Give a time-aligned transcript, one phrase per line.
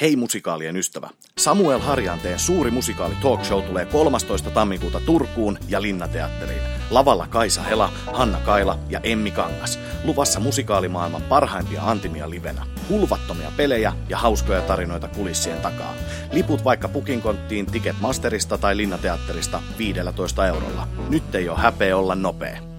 [0.00, 1.10] Hei musikaalien ystävä!
[1.38, 4.50] Samuel Harjanteen suuri musikaali talk show tulee 13.
[4.50, 6.60] tammikuuta Turkuun ja Linnateatteriin.
[6.90, 9.78] Lavalla Kaisa Hela, Hanna Kaila ja Emmi Kangas.
[10.04, 12.66] Luvassa musikaalimaailman parhaimpia antimia livenä.
[12.88, 15.94] Hulvattomia pelejä ja hauskoja tarinoita kulissien takaa.
[16.32, 20.88] Liput vaikka Pukinkonttiin Ticketmasterista tai Linnateatterista 15 eurolla.
[21.08, 22.75] Nyt ei ole häpeä olla nopea.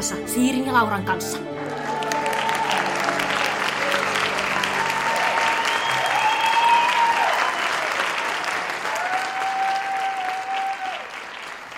[0.00, 1.38] Musikaalimatkassa Siirin ja Lauran kanssa.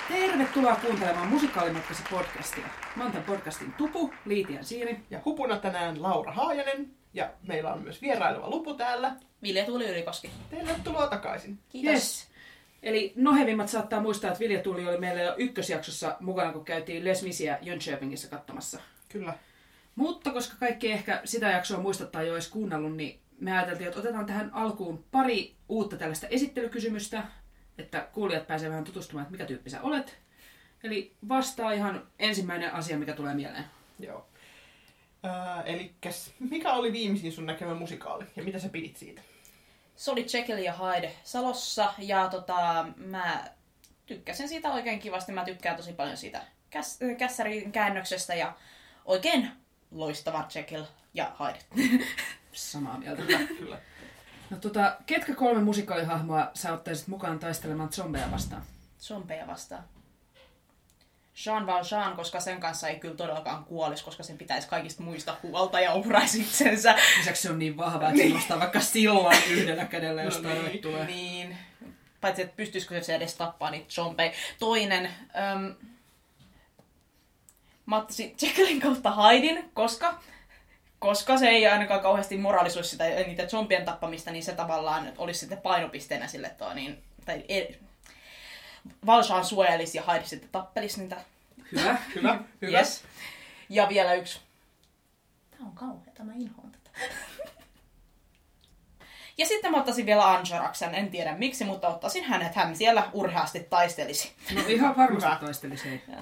[0.09, 2.67] Tervetuloa kuuntelemaan Musikaalimatkasi podcastia.
[2.97, 5.01] Mä oon tämän podcastin Tupu, Liiti ja Siiri.
[5.11, 6.91] Ja hupuna tänään Laura Haajanen.
[7.15, 9.17] Ja meillä on myös vieraileva lupu täällä.
[9.43, 10.31] Vilja Tuuli Ylikoski.
[10.51, 11.59] Tervetuloa takaisin.
[11.69, 11.93] Kiitos.
[11.93, 12.32] Yes.
[12.83, 17.23] Eli nohevimmat saattaa muistaa, että Vilja Tuuli oli meillä jo ykkösjaksossa mukana, kun käytiin Les
[17.23, 18.81] Misiä Jönköpingissä katsomassa.
[19.09, 19.35] Kyllä.
[19.95, 24.01] Mutta koska kaikki ehkä sitä jaksoa muista tai jo edes kuunnellut, niin me ajateltiin, että
[24.01, 27.23] otetaan tähän alkuun pari uutta tällaista esittelykysymystä,
[27.79, 30.19] että kuulijat pääsevät vähän tutustumaan, että mikä tyyppi sä olet.
[30.83, 33.65] Eli vastaa ihan ensimmäinen asia, mikä tulee mieleen.
[33.99, 34.27] Joo.
[35.23, 39.23] Ää, elikkäs, mikä oli viimeisin sun näkemä musikaali ja mitä sä pidit siitä?
[39.97, 43.45] Se oli Jekyll ja Hyde Salossa ja tota, mä
[44.07, 45.33] tykkäsin siitä oikein kivasti.
[45.33, 48.53] Mä tykkään tosi paljon siitä käs- kässärin käännöksestä ja
[49.05, 49.51] oikein
[49.91, 50.85] loistava Jekyll
[51.15, 51.89] ja Hyde.
[52.53, 53.23] Samaa mieltä.
[53.59, 53.79] Kyllä.
[54.51, 58.63] No tota, ketkä kolme musikaalihahmoa sä ottaisit mukaan taistelemaan zombeja vastaan?
[59.01, 59.85] Zombeja vastaan.
[61.47, 65.81] Jean Valjean, koska sen kanssa ei kyllä todellakaan kuolisi, koska sen pitäisi kaikista muista huolta
[65.81, 66.97] ja uhraisi itsensä.
[67.19, 70.69] Lisäksi se on niin vahva, että se nostaa vaikka sillan yhdellä kädellä, jos No tarve
[70.69, 70.83] niin.
[70.83, 71.07] tulee.
[71.07, 71.59] Niin.
[72.21, 74.33] Paitsi, että pystyisikö se edes tappaa niitä zombeja.
[74.59, 75.75] Toinen, äm,
[77.87, 80.21] mä ottaisin Jekyllin kautta Haidin, koska,
[80.99, 85.61] koska se ei ainakaan kauheasti moraalisuus sitä, niitä zombien tappamista, niin se tavallaan olisi sitten
[85.61, 87.65] painopisteenä sille, tuo, niin, tai e,
[89.07, 91.17] Valshaan suojelisi ja Haidi sitten tappelisi niitä.
[91.73, 91.97] Hyvä.
[92.15, 92.79] Hyvä, hyvä.
[92.79, 93.05] Yes.
[93.69, 94.41] Ja vielä yksi.
[95.51, 96.91] Tää on kauhea, mä inhoan tätä.
[99.39, 103.61] Ja sitten mä ottaisin vielä Anjoraksen, en tiedä miksi, mutta ottaisin hänet, hän siellä urheasti
[103.61, 104.33] taistelisi.
[104.55, 105.39] No ihan varmasti Hyvä.
[105.41, 106.03] taistelisi.
[106.09, 106.21] Joo.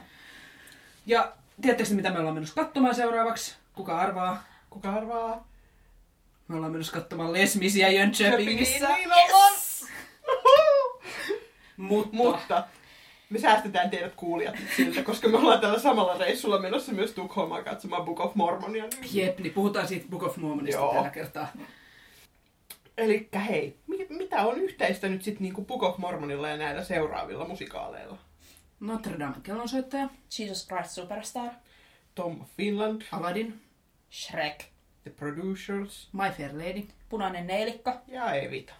[1.06, 3.54] Ja tiedättekö mitä me ollaan menossa katsomaan seuraavaksi?
[3.74, 4.44] Kuka arvaa?
[4.70, 5.48] Kuka arvaa?
[6.48, 8.88] Me ollaan menossa katsomaan Les Misiä Jönköpingissä.
[8.88, 9.52] Niin ollaan.
[11.76, 12.64] Mutta, Mutta
[13.30, 18.04] me säästetään teidät kuulijat siltä, koska me ollaan tällä samalla reissulla menossa myös Tukholmaan katsomaan
[18.04, 18.84] Book of Mormonia.
[18.84, 19.14] nyt.
[19.14, 20.94] jep, niin puhutaan siitä Book of Mormonista Joo.
[20.94, 21.48] tällä kertaa.
[22.98, 27.48] Elikkä hei, mi- mitä on yhteistä nyt sitten niinku Book of Mormonilla ja näillä seuraavilla
[27.48, 28.18] musikaaleilla?
[28.80, 30.08] Notre Dame kellonsoittaja,
[30.38, 31.50] Jesus Christ Superstar,
[32.14, 33.60] Tom of Finland, Aladdin,
[34.12, 34.64] Shrek,
[35.02, 36.82] The Producers My Fair Lady.
[37.08, 38.72] Punainen neilikka, ja Evita.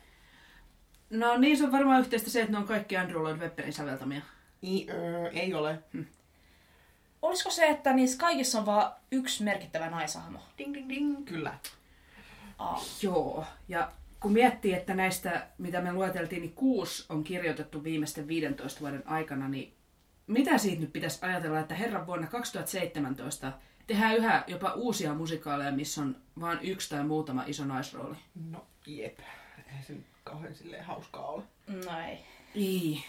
[1.10, 4.22] No niin, se on varmaan yhteistä se, että ne on kaikki Andrew Lloyd Webberin säveltämiä.
[4.62, 5.78] I, öö, ei ole.
[7.22, 10.38] Olisiko se, että niissä kaikissa on vain yksi merkittävä naisahmo?
[10.58, 11.24] Ding ding ding.
[11.24, 11.58] Kyllä.
[12.58, 12.84] Aa.
[13.02, 18.80] Joo, ja kun miettii, että näistä, mitä me lueteltiin, niin kuusi on kirjoitettu viimeisten 15
[18.80, 19.74] vuoden aikana, niin
[20.26, 23.52] mitä siitä nyt pitäisi ajatella, että herran vuonna 2017
[23.86, 28.16] tehdään yhä jopa uusia musikaaleja, missä on vain yksi tai muutama iso naisrooli?
[28.50, 29.18] No jep.
[29.66, 31.42] Eihän se nyt kauhean silleen hauskaa ole.
[31.66, 32.18] No ei.
[32.54, 33.04] Ei.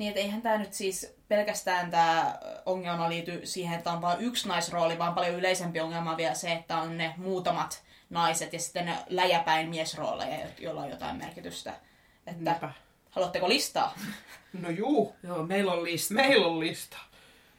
[0.00, 4.48] Niin, että eihän tämä nyt siis pelkästään tämä ongelma liity siihen, että on vain yksi
[4.48, 8.86] naisrooli, vaan paljon yleisempi ongelma on vielä se, että on ne muutamat naiset ja sitten
[8.86, 11.70] ne läjäpäin miesrooleja, joilla on jotain merkitystä.
[12.26, 12.72] Että Niinpä.
[13.10, 13.94] haluatteko listaa?
[14.52, 16.14] No juu, Joo, meillä on lista.
[16.14, 16.98] meillä on lista.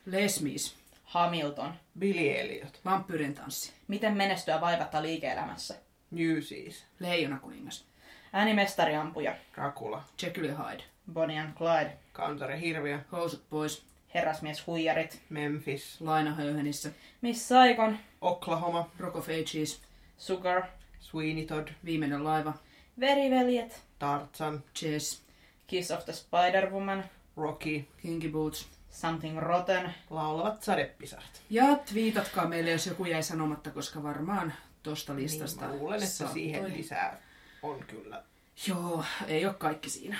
[0.05, 1.73] Les Mis, Hamilton.
[1.99, 5.75] Billy Elliot, Vampyyrin tanssi, Miten menestyä vaivatta liike-elämässä?
[6.11, 7.85] Newsies, Leijona kuningas,
[8.33, 9.35] Äänimestariampuja.
[9.55, 11.91] Dracula, Jekyll Hyde, Bonnie and Clyde.
[12.13, 13.83] Kantare Hirviö, Housut pois,
[14.13, 15.21] Herrasmies huijarit.
[15.29, 16.91] Memphis, Laina höyhenissä,
[17.21, 17.97] Miss Saigon.
[18.21, 19.81] Oklahoma, Rock of Ages,
[20.17, 20.63] Sugar.
[20.99, 22.53] Sweeney Todd, Viimeinen laiva,
[22.99, 23.81] Veriveljet.
[23.99, 25.21] Tarzan, Chess,
[25.67, 27.03] Kiss of the Spider-Woman.
[27.37, 28.67] Rocky, Kinky Boots.
[28.89, 29.93] Something Rotten.
[30.09, 31.41] laulavat sadepisart.
[31.49, 34.53] Ja twiitatkaa meille, jos joku jäi sanomatta, koska varmaan
[34.83, 37.17] tosta Niin, listasta mä luulen, että saattoi- siihen lisää
[37.63, 38.23] on kyllä.
[38.67, 40.17] Joo, ei ole kaikki siinä.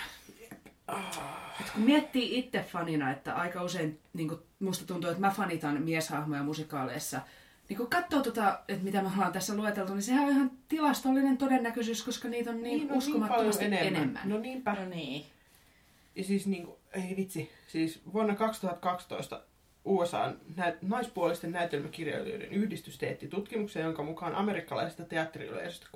[1.59, 5.81] Et kun miettii itse fanina, että aika usein niin kun musta tuntuu, että mä fanitan
[5.81, 7.21] mieshahmoja musikaaleissa,
[7.69, 11.37] niin kun katsoo tota, että mitä me ollaan tässä lueteltu, niin sehän on ihan tilastollinen
[11.37, 14.29] todennäköisyys, koska niitä on niin, no uskomattomasti paljon enemmän.
[14.29, 14.73] No niinpä.
[14.73, 15.25] No niin.
[16.15, 19.41] Ja siis niinku, ei vitsi, siis vuonna 2012
[19.85, 25.87] USA näyt- naispuolisten näytelmäkirjailijoiden yhdistys teetti tutkimuksen, jonka mukaan amerikkalaisista teatteriyleisöstä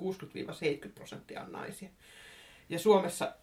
[0.86, 1.88] 60-70 prosenttia on naisia.
[2.68, 3.34] Ja Suomessa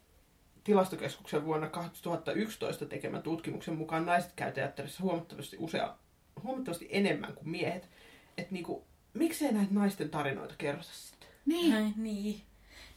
[0.64, 5.96] tilastokeskuksen vuonna 2011 tekemän tutkimuksen mukaan naiset käy teatterissa huomattavasti, usea,
[6.44, 7.90] huomattavasti enemmän kuin miehet.
[8.38, 11.30] Että niinku, miksei näitä naisten tarinoita kerrota sitten?
[11.46, 11.76] Niin.
[11.76, 12.42] Ai, niin.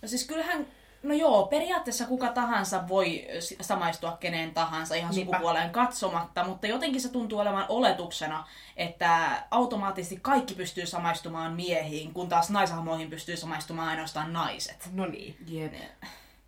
[0.02, 0.66] No siis kyllähän,
[1.02, 3.26] no joo, periaatteessa kuka tahansa voi
[3.60, 5.32] samaistua keneen tahansa ihan Niinpä.
[5.32, 12.28] sukupuoleen katsomatta, mutta jotenkin se tuntuu olevan oletuksena, että automaattisesti kaikki pystyy samaistumaan miehiin, kun
[12.28, 14.88] taas naishahmoihin pystyy samaistumaan ainoastaan naiset.
[14.92, 15.36] No niin.
[15.48, 15.72] Jep.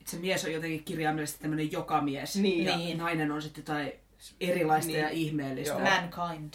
[0.09, 2.37] Se mies on jotenkin kirjaimellisesti tämmöinen jokamies.
[2.37, 2.65] Niin.
[2.65, 2.99] Ja Niin.
[2.99, 3.93] nainen on sitten jotain
[4.41, 5.01] erilaista Niin.
[5.01, 5.75] ja ihmeellistä.
[5.75, 5.81] Joo.
[5.91, 6.55] Mankind.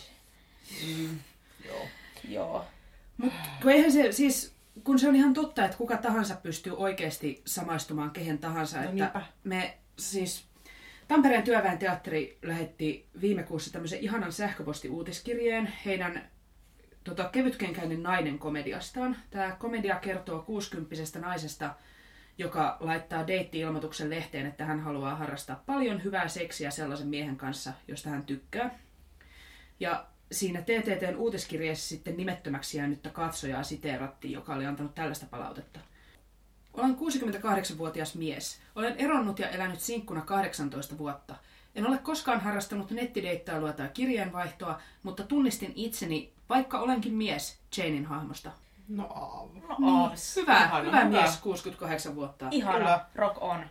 [0.88, 1.20] Mm,
[1.66, 1.88] joo.
[2.30, 2.66] Joo.
[3.62, 4.54] Kun eihän se, siis,
[4.84, 8.78] kun se on ihan totta, että kuka tahansa pystyy oikeasti samaistumaan kehen tahansa.
[8.78, 9.22] No että niinpä.
[9.44, 10.46] me siis
[11.08, 16.30] Tampereen työväen teatteri lähetti viime kuussa tämmöisen ihanan sähköposti-uutiskirjeen heidän
[17.04, 19.18] tota, kevytkenkäinen nainen komediastaan.
[19.30, 21.76] Tämä komedia kertoo 60 naisesta,
[22.38, 28.10] joka laittaa deitti-ilmoituksen lehteen, että hän haluaa harrastaa paljon hyvää seksiä sellaisen miehen kanssa, josta
[28.10, 28.80] hän tykkää.
[29.80, 35.80] Ja siinä TTTn uutiskirjeessä sitten nimettömäksi jäänyttä katsojaa siteerattiin, joka oli antanut tällaista palautetta.
[36.74, 38.60] Olen 68-vuotias mies.
[38.76, 41.36] Olen eronnut ja elänyt sinkkuna 18 vuotta.
[41.76, 48.52] En ole koskaan harrastanut nettideittailua tai kirjeenvaihtoa, mutta tunnistin itseni, vaikka olenkin mies, Janein hahmosta.
[48.96, 49.52] No aavu.
[49.70, 50.36] No Niin, aas.
[50.36, 51.22] hyvä, Ihana, hyvä hyvä.
[51.22, 52.48] mies, 68 vuotta.
[52.52, 52.78] Ihana.
[52.78, 53.06] Kyllä.
[53.16, 53.66] Rock on.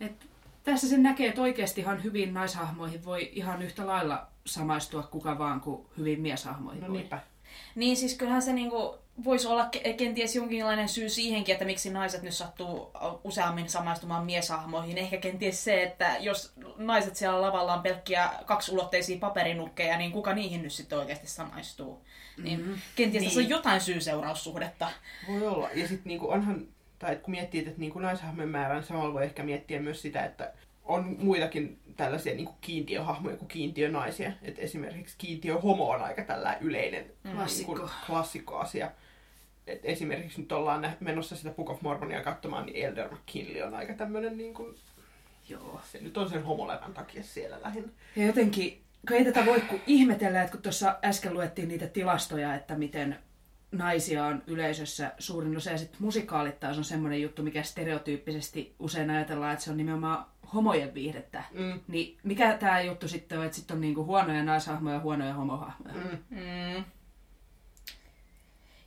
[0.00, 0.26] Et
[0.64, 5.86] tässä sen näkee, että oikeastihan hyvin naishahmoihin voi ihan yhtä lailla samaistua kuka vaan kuin
[5.98, 6.96] hyvin mieshahmoihin No voi.
[6.96, 7.18] niinpä.
[7.74, 12.22] Niin siis kyllähän se niinku voisi olla ke- kenties jonkinlainen syy siihenkin, että miksi naiset
[12.22, 12.90] nyt sattuu
[13.24, 14.98] useammin samaistumaan mieshahmoihin.
[14.98, 20.62] Ehkä kenties se, että jos naiset siellä lavalla on pelkkiä kaksulotteisia paperinukkeja, niin kuka niihin
[20.62, 22.04] nyt sitten oikeasti samaistuu?
[22.42, 22.78] Niin mm-hmm.
[22.96, 23.28] kenties niin.
[23.30, 23.50] tässä on Niin.
[23.50, 24.88] jotain syy-seuraussuhdetta.
[25.28, 25.70] Voi olla.
[25.70, 26.66] Ja sitten niinku onhan,
[26.98, 30.24] tai et kun miettii, että niinku naishahmojen määrän niin samalla voi ehkä miettiä myös sitä,
[30.24, 30.52] että
[30.84, 34.32] on muitakin tällaisia niinku kiintiöhahmoja kuin kiintiönaisia.
[34.42, 37.74] Et esimerkiksi kiintiöhomo on aika tällä yleinen Klassikko.
[37.74, 38.90] Niinku, klassikkoasia.
[39.66, 43.94] Et esimerkiksi nyt ollaan menossa sitä Book of Mormonia katsomaan, niin Elder McKinley on aika
[43.94, 44.74] tämmöinen, niinku,
[45.48, 45.80] Joo.
[45.84, 47.92] se nyt on sen homolevän takia siellä lähinnä.
[48.16, 52.54] Ja jotenkin, kun ei tätä voi kuin ihmetellä, että kun tuossa äsken luettiin niitä tilastoja,
[52.54, 53.18] että miten
[53.72, 59.10] naisia on yleisössä suurin osa, ja sitten musikaalit taas on semmoinen juttu, mikä stereotyyppisesti usein
[59.10, 61.44] ajatellaan, että se on nimenomaan homojen viihdettä.
[61.52, 61.80] Mm.
[61.88, 65.94] Niin mikä tämä juttu sitten on, että sitten on niinku huonoja naishahmoja ja huonoja homohahmoja?
[65.94, 66.18] Mm.
[66.30, 66.84] Mm.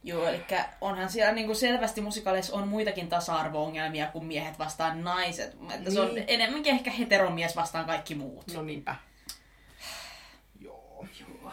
[0.07, 0.43] Joo, eli
[0.81, 5.57] onhan siellä niinku selvästi musikaaleissa on muitakin tasa-arvo-ongelmia kuin miehet vastaan naiset.
[5.75, 6.25] Että se on Niin.
[6.27, 8.53] enemmänkin ehkä heteromies vastaan kaikki muut.
[8.53, 8.95] No niinpä.
[10.65, 11.05] Joo.
[11.19, 11.51] Joo.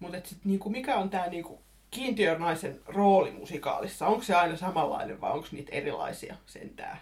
[0.00, 4.06] Mutta sitten niinku, mikä on tämä niinku, kiintiönaisen rooli musikaalissa?
[4.06, 6.98] Onko se aina samanlainen vai onko niitä erilaisia sentään?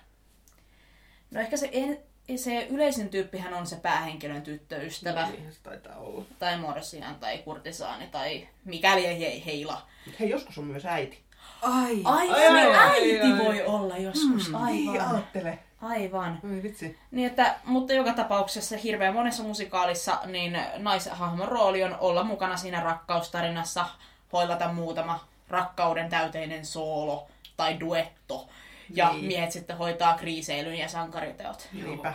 [1.31, 1.99] No ehkä se, en,
[2.39, 5.27] se yleisin tyyppihän on se päähenkilön tyttöystävä.
[5.27, 6.25] Niinhän se taitaa olla.
[6.39, 9.83] Tai morsian tai kurtisaani tai mikäli ei he, heila.
[10.21, 11.19] Hei, joskus on myös äiti.
[11.63, 12.01] Ai!
[12.05, 13.39] Ai, Ai, ai, ai, äiti ai, ai.
[13.39, 14.49] voi olla joskus.
[14.49, 15.15] Niin, aivan.
[15.15, 15.59] ajattele.
[15.83, 16.41] Aivan.
[16.45, 16.99] Oi vitsi.
[17.11, 22.81] Niin että, mutta joka tapauksessa hirveän monessa musikaalissa niin naishahmon rooli on olla mukana siinä
[22.81, 23.87] rakkaustarinassa,
[24.33, 28.49] hoilata muutama rakkauden täyteinen soolo tai duetto.
[28.95, 29.25] Ja Niin.
[29.25, 31.69] miehet sitten hoitaa kriiseilyn ja sankariteot.
[31.73, 32.15] Niinpä.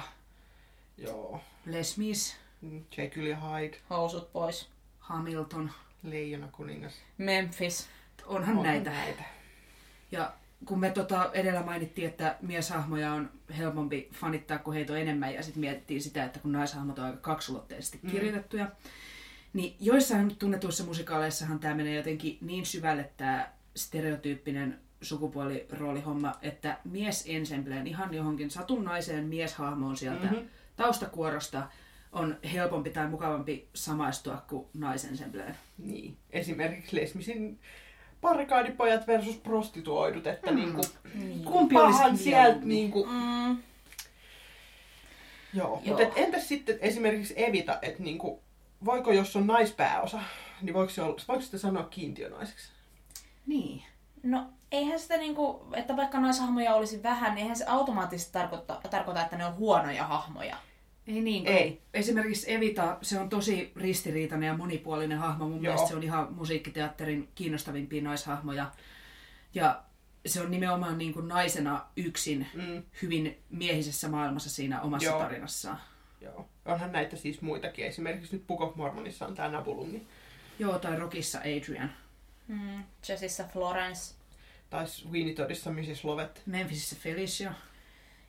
[0.98, 1.42] Joo.
[1.66, 4.70] Les Mis, Mm, Jekyll ja Hyde, Housut pois.
[5.00, 5.72] Hamilton,
[6.04, 6.94] Leijona kuningas.
[7.18, 7.88] Memphis.
[8.26, 8.92] onhan On näitä.
[10.12, 10.34] Ja
[10.66, 15.44] kun me tota edellä mainittiin, että mieshahmoja on helpompi fanittaa, kun heitä on enemmän, ja
[15.44, 18.10] sitten mietittiin sitä, että kun naishahmot on aika kaksulotteisesti Mm.
[18.12, 18.68] kirjoitettuja,
[19.54, 28.14] niin joissain tunnetuissa musikaaleissahan tämä menee jotenkin niin syvälle tämä stereotyyppinen sukupuoliroolihomma, että miesensembleen ihan
[28.14, 30.34] johonkin satunnaiseen mieshahmoon sieltä Mhm.
[30.36, 30.50] mm-hmm.
[30.76, 31.68] taustakuorosta
[32.12, 35.56] on helpompi tai mukavampi samaistua kuin naisensembleen.
[35.78, 36.18] Niin.
[36.30, 37.60] Esimerkiksi Lesmisin
[38.22, 40.56] parikaadipojat versus prostituoidut, että Mm.
[40.56, 40.82] niinku,
[41.44, 43.58] Kumpi pahan olisi sieltä niinku, Mm.
[45.54, 45.98] Joo, Joo.
[45.98, 48.42] mutta entäs sitten esimerkiksi Evita, että niinku,
[48.86, 50.22] voiko jos on naispääosa,
[50.62, 52.70] niin voiko, se olla, voiko sitä sanoa kiintiönaiseksi?
[53.48, 53.84] Niin.
[54.26, 59.22] No eihän sitä niinku, että vaikka naishahmoja olisi vähän, niin eihän se automaattisesti tarkoita, tarkoita
[59.22, 60.58] että ne on huonoja hahmoja.
[61.08, 61.48] Ei niin.
[61.48, 61.82] Ei.
[61.94, 65.46] Esimerkiksi Evita, se on tosi ristiriitainen ja monipuolinen hahmo.
[65.46, 65.62] Mun Joo.
[65.62, 68.72] mielestä se on ihan musiikkiteatterin kiinnostavimpia naishahmoja.
[69.54, 69.82] Ja
[70.26, 72.84] se on nimenomaan niin kuin naisena yksin Mm.
[73.02, 75.20] hyvin miehisessä maailmassa siinä omassa Joo.
[75.20, 75.80] tarinassaan.
[76.22, 76.48] Joo.
[76.66, 77.86] Onhan näitä siis muitakin.
[77.86, 80.08] Esimerkiksi nyt Book of Mormonissa on tämä Nabulungi.
[80.60, 81.92] Joo, tai Rockissa Adrian.
[82.48, 84.16] Mm, Jessissa Florence.
[84.70, 86.04] Tai Sweeney Toddissa Mrs.
[86.04, 86.42] Lovet.
[86.46, 87.54] Memphisissä Felicia.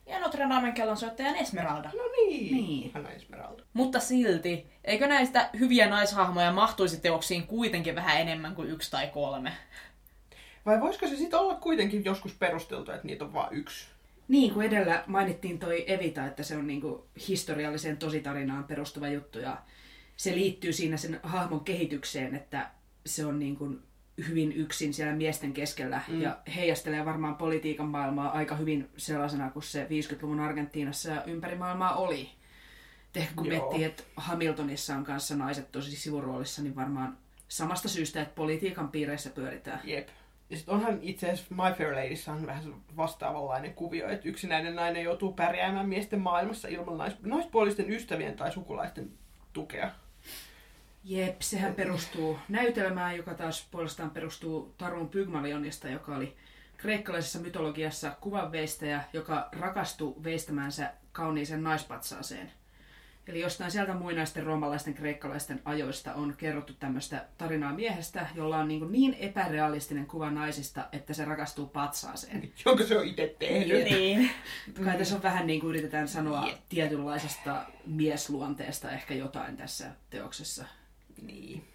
[0.05, 1.89] Ja Notre Damen kellonsoittajan Esmeralda.
[1.89, 2.55] No niin.
[2.55, 2.91] Niin.
[2.93, 3.63] Hän on Esmeralda.
[3.73, 9.53] Mutta silti, eikö näistä hyviä naishahmoja mahtuisi teoksiin kuitenkin vähän enemmän kuin yksi tai kolme?
[10.65, 13.87] Vai voisiko se sitten olla kuitenkin joskus perusteltu, että niitä on vain yksi?
[14.27, 19.57] Niin kuin edellä mainittiin toi Evita, että se on niinku historialliseen tositarinaan perustuva juttu ja
[20.17, 22.69] se liittyy siinä sen hahmon kehitykseen, että
[23.05, 23.79] se on niinku
[24.27, 26.21] hyvin yksin siellä miesten keskellä mm.
[26.21, 31.95] ja heijastelee varmaan politiikan maailmaa aika hyvin sellaisena kuin se 50-luvun Argentiinassa ja ympäri maailmaa
[31.95, 32.29] oli.
[33.09, 33.59] Et ehkä kun Joo.
[33.59, 39.29] miettii, että Hamiltonissa on kanssa naiset tosi sivuroolissa, niin varmaan samasta syystä, että politiikan piireissä
[39.29, 39.79] pyöritään.
[39.83, 40.07] Jep.
[40.49, 45.03] Ja sitten onhan itse asiassa My Fair Ladyssä on vähän vastaavanlainen kuvio, että yksinäinen nainen
[45.03, 49.11] joutuu pärjäämään miesten maailmassa ilman nais- naispuolisten ystävien tai sukulaisten
[49.53, 49.91] tukea.
[51.07, 56.35] Jep, sehän perustuu näytelmään, joka taas puolestaan perustuu Tarun Pygmalionista, joka oli
[56.77, 62.51] kreikkalaisessa mytologiassa kuvanveistäjä, joka rakastui veistämäänsä kauniiseen naispatsaaseen.
[63.27, 68.91] Eli jostain sieltä muinaisten roomalaisten kreikkalaisten ajoista on kerrottu tämmöistä tarinaa miehestä, jolla on niin,
[68.91, 72.51] niin epärealistinen kuva naisista, että se rakastuu patsaaseen.
[72.65, 73.83] Jonka se on itse tehnyt.
[73.83, 74.29] Niin.
[74.85, 76.57] Kai tässä on vähän niin kuin yritetään sanoa Jep.
[76.69, 80.65] tietynlaisesta miesluonteesta ehkä jotain tässä teoksessa.
[81.21, 81.67] Niin.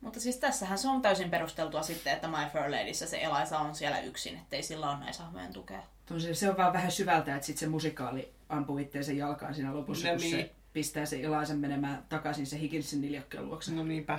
[0.00, 3.74] Mutta siis tässähän se on täysin perusteltua sitten, että My Fair Ladyssä se Eliza on
[3.74, 5.82] siellä yksin, ettei sillä ole naishahmojen tukea.
[6.06, 10.06] Tosi, se on vaan vähän syvältä, että sitten se musikaali ampuu itteensä jalkaan siinä lopussa,
[10.08, 10.36] No kun niin.
[10.36, 13.72] se pistää se Ilaisen menemään takaisin se Higginsin niljakkeen luokse.
[13.72, 14.18] No niinpä.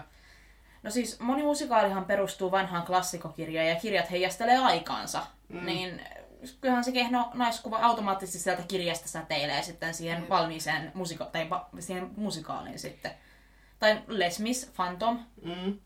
[0.84, 5.26] No siis moni musikaalihan perustuu vanhaan klassikokirjaan ja kirjat heijastelee aikaansa.
[5.50, 5.66] Mm.
[5.66, 6.02] Niin
[6.62, 12.10] kyllähän se kehno naiskuva automaattisesti sieltä kirjasta säteilee sitten siihen valmiiseen musika- tai va- siihen
[12.16, 13.12] musikaaliin sitten.
[13.80, 15.20] Tai Les Mis, Phantom.
[15.44, 15.80] Mm.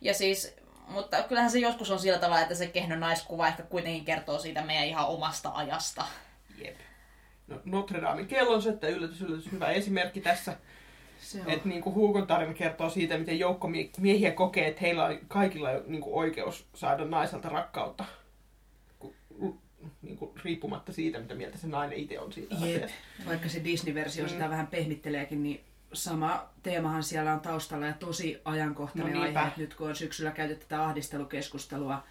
[0.00, 0.54] Ja siis,
[0.88, 4.62] mutta kyllähän se joskus on sillä tavalla, että se kehno naiskuva ehkä kuitenkin kertoo siitä
[4.64, 6.04] meidän ihan omasta ajasta.
[6.64, 6.76] Jep.
[7.46, 10.56] No, Notre Damen kellon se, että yllätys, yllätys, hyvä esimerkki tässä.
[11.46, 15.18] Että niin kuin Hugon tarina kertoo siitä, miten joukko mie- miehiä kokee, että heillä on
[15.28, 18.04] kaikilla niin kuin oikeus saada naiselta rakkautta.
[20.02, 22.62] Niin kuin, riippumatta siitä, mitä mieltä se nainen itse on siitä Jep.
[22.62, 22.96] asiasta.
[23.26, 24.28] Vaikka se Disney-versio Mm.
[24.30, 29.50] sitä vähän pehmitteleekin, niin sama teemahan siellä on taustalla ja tosi ajankohtainen No aihe, niinpä.
[29.56, 32.04] nyt kun on syksyllä käyty tätä ahdistelukeskustelua,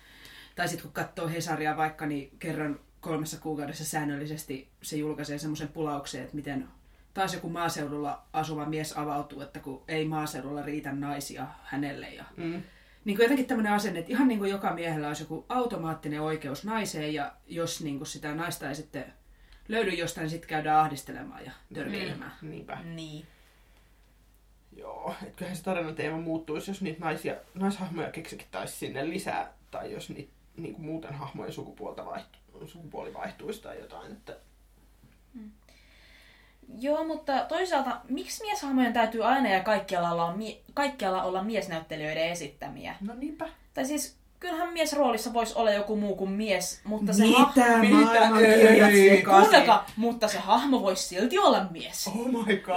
[0.55, 6.21] tai sitten kun katsoo Hesaria vaikka, niin kerran kolmessa kuukaudessa säännöllisesti se julkaisee semmoisen pulauksen,
[6.23, 6.67] että miten
[7.13, 12.09] taas joku maaseudulla asuva mies avautuu, että kun ei maaseudulla riitä naisia hänelle.
[12.09, 12.63] Ja Mm.
[13.05, 16.63] niin kuin jotenkin tämmöinen asenne, että ihan niin kuin joka miehellä olisi joku automaattinen oikeus
[16.65, 19.05] naiseen, ja jos niin kuin sitä naista ei sitten
[19.67, 22.31] löydy jostain, niin sitten käydään ahdistelemaan ja törkeilemään.
[22.41, 22.77] Niinpä.
[22.83, 23.27] Niin.
[24.79, 29.93] Joo, että kyllähän se tarinan teema muuttuisi, jos niitä naisia, naishahmoja keksittäisi sinne lisää, tai
[29.93, 34.11] jos niitä niin kuin muuten hahmojen sukupuolta vaihtu, sukupuoli vaihtuisi tai jotain.
[34.11, 34.35] Että...
[36.79, 40.33] Joo, mutta toisaalta, miksi mieshahmojen täytyy aina ja kaikkialla olla,
[40.73, 42.95] kaikkialla olla miesnäyttelijöiden esittämiä?
[43.01, 43.49] No niinpä.
[43.73, 48.39] Tai siis, kyllähän miesroolissa voisi olla joku muu kuin mies, mutta se Mitä hahmo...
[48.39, 49.23] Ei?
[49.23, 52.07] Kuunnelkaa, mutta se hahmo voisi silti olla mies.
[52.07, 52.75] Oh my god!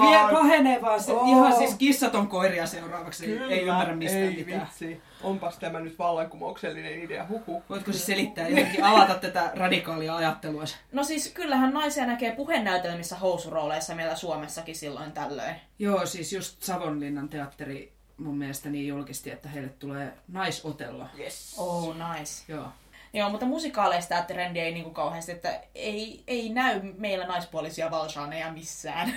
[0.00, 1.12] Vie pahenee vaan se.
[1.12, 1.28] Oh.
[1.28, 3.26] Ihan siis kissat on koiria seuraavaksi.
[3.26, 4.60] Kyllä, ei ymmärrä mistään ei mitään.
[4.60, 5.00] vitsi.
[5.22, 7.62] Onpas tämä nyt vallankumouksellinen idea, huhu.
[7.68, 10.64] Voitko siis selittää jotenkin avata tätä radikaalia ajattelua?
[10.92, 15.54] No siis, kyllähän naisia näkee puhenäytelmissä housurooleissa meillä Suomessakin silloin tällöin.
[15.78, 21.06] Joo, siis just Savonlinnan teatteri mun mielestä niin julkisti, että heille tulee naisotello.
[21.18, 21.54] Yes.
[21.58, 22.44] Oh, nice.
[22.48, 22.68] Joo.
[23.12, 28.52] Joo, mutta musikaaleista tämä trendi ei niinku kauheasti, että ei, ei näy meillä naispuolisia valsaaneja
[28.52, 29.16] missään.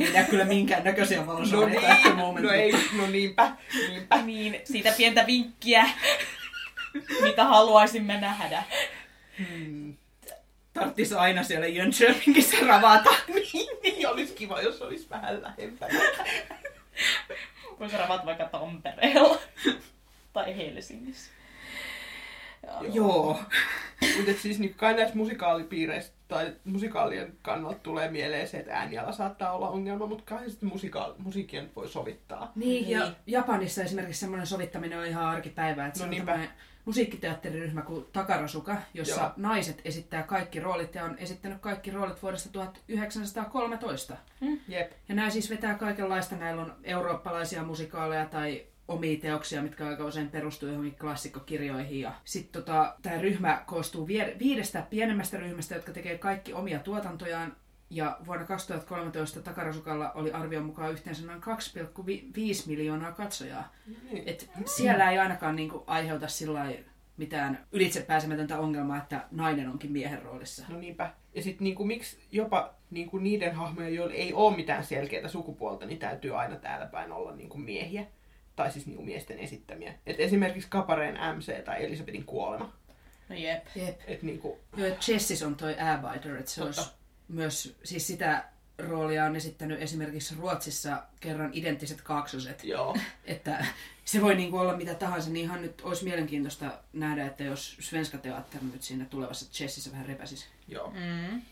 [0.00, 1.48] Ei näe kyllä minkään näköisiä No at
[2.02, 3.52] the niin, no ei, no niinpä,
[3.88, 4.22] niinpä.
[4.22, 5.86] niin, siitä pientä vinkkiä,
[7.22, 8.62] mitä haluaisimme nähdä.
[9.38, 9.96] Hmm.
[10.72, 13.10] Tarttis aina siellä Jönköpingissä ravata.
[13.34, 16.00] niin, niin, olisi kiva, jos olisi vähän lähempänä.
[17.80, 19.38] Voisi ravat vaikka Tampereella
[20.32, 21.30] tai Helsingissä.
[22.92, 23.40] Joo.
[24.16, 29.52] Mutta siis niin kai näissä musikaalipiireissä tai musikaalien kannalta tulee mieleen se, että ääniala saattaa
[29.52, 32.52] olla ongelma, mutta kai sitten musikaal- musiikkia nyt voi sovittaa.
[32.54, 33.14] Niin, ja Niin.
[33.26, 35.86] Japanissa esimerkiksi semmoinen sovittaminen on ihan arkipäivää.
[35.86, 36.38] Että No se on niinpä.
[36.84, 39.30] musiikkiteatteriryhmä kuin Takarasuka, jossa Joo.
[39.36, 44.16] naiset esittää kaikki roolit ja on esittänyt kaikki roolit vuodesta 1913.
[44.68, 44.92] Jep.
[45.08, 46.36] Ja nämä siis vetää kaikenlaista.
[46.36, 52.00] Näillä on eurooppalaisia musikaaleja tai omia teoksia, mitkä aika usein perustuu johonkin klassikkokirjoihin.
[52.00, 54.06] Ja sitten tota, tämä ryhmä koostuu
[54.38, 57.56] viidestä pienemmästä ryhmästä, jotka tekee kaikki omia tuotantojaan.
[57.90, 61.44] Ja vuonna 2013 Takarasukalla oli arvion mukaan yhteensä noin 2,5
[62.66, 63.72] miljoonaa katsojaa.
[63.86, 64.22] Niin.
[64.26, 66.66] Et siellä ei ainakaan niinku aiheuta sillä
[67.16, 70.64] mitään ylitsepääsemätöntä ongelmaa, että nainen onkin miehen roolissa.
[70.68, 71.10] No niinpä.
[71.34, 75.98] Ja sitten niinku, miksi jopa niinku niiden hahmojen, joilla ei ole mitään selkeää sukupuolta, niin
[75.98, 78.06] täytyy aina täällä päin olla niinku miehiä.
[78.56, 79.94] Tai siis niinku miesten esittämiä.
[80.06, 82.72] Et esimerkiksi Kapareen MC tai Elisabetin kuolema.
[83.28, 83.66] No jep.
[83.76, 84.00] Jep.
[84.06, 86.80] Et niinku, Joo, että Jessis on toi Abiter, että se Totta.
[86.80, 86.94] olisi
[87.28, 88.44] myös, siis sitä
[88.78, 92.64] roolia on esittänyt esimerkiksi Ruotsissa kerran identtiset kaksoset.
[92.64, 92.96] joo.
[93.24, 93.66] Että
[94.04, 98.18] se voi niinku olla mitä tahansa, niin ihan nyt olisi mielenkiintoista nähdä, että jos Svenska
[98.18, 100.46] Teatter nyt siinä tulevassa Chessissä vähän repäsisi.
[100.68, 100.90] joo.
[100.90, 101.42] Mm.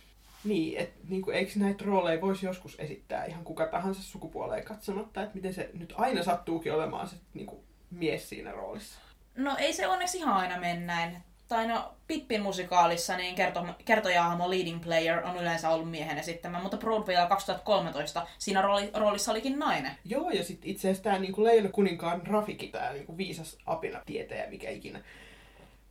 [0.45, 5.35] Niin, että niinku, eikö näitä rooleja voisi joskus esittää ihan kuka tahansa sukupuoleen katsomatta, että
[5.35, 9.01] miten se nyt aina sattuukin olemaan se niinku, mies siinä roolissa.
[9.37, 11.17] No ei se onneksi ihan aina mene näin.
[11.49, 16.77] Tai no, Pippin musikaalissa niin kerto, kertojahmo leading player on yleensä ollut miehen esittämä, mutta
[16.77, 19.93] Broadwaylla 2013 siinä rooli, roolissa olikin nainen.
[20.05, 24.51] Joo, ja sitten itse asiassa tämä niinku Leila kuninkaan Rafiki, tämä niinku viisas apina tietäjä,
[24.51, 25.01] mikä ikinä.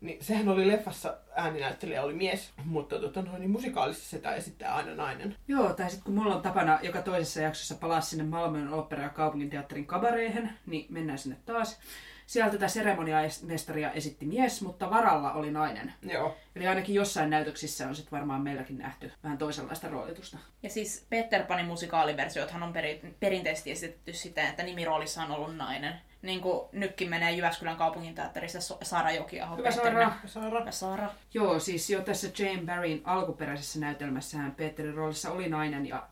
[0.01, 4.95] Niin sehän oli leffassa ääninäyttelijä oli mies, mutta tota, noin, niin musikaalissa sitä esittää aina
[4.95, 5.35] nainen.
[5.47, 9.09] Joo, tai sitten kun mulla on tapana joka toisessa jaksossa palaa sinne Malmön opera- ja
[9.09, 11.79] kaupunginteatterin kabareihin, niin mennään sinne taas.
[12.25, 15.93] Siellä tätä seremoniamestaria esitti mies, mutta varalla oli nainen.
[16.01, 16.37] Joo.
[16.55, 20.37] Eli ainakin jossain näytöksissä on sitten varmaan meilläkin nähty vähän toisenlaista roolitusta.
[20.63, 25.93] Ja siis Peter Panin musikaaliversiothan on peri, perinteisesti esitetty siten, että nimiroolissa on ollut nainen.
[26.21, 29.55] Niin kuin nytkin menee Jyväskylän kaupunginteatterissa So- Saara Jokiaho.
[29.57, 29.71] Hyvä.
[29.71, 30.11] Saara.
[30.25, 30.59] Saara.
[30.59, 31.09] Hyvä Saara.
[31.33, 36.07] Joo, siis jo tässä Jane Barryn alkuperäisessä näytelmässähän Peterin roolissa oli nainen ja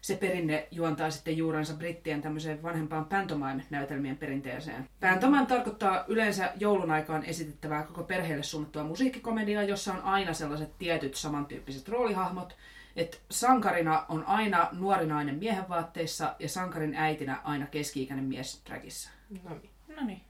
[0.00, 4.88] se perinne juontaa sitten juurensa brittien tämmöiseen vanhempaan pantomime-näytelmien perinteeseen.
[5.00, 11.14] Pantomime tarkoittaa yleensä joulun aikaan esitettävää koko perheelle suunnattua musiikkikomediaa, jossa on aina sellaiset tietyt
[11.14, 12.56] samantyyppiset roolihahmot.
[12.96, 19.10] että sankarina on aina nuori nainen miehen vaatteissa ja sankarin äitinä aina keski-ikäinen mies dragissa.
[19.30, 19.70] No niin.
[19.88, 20.20] No niin.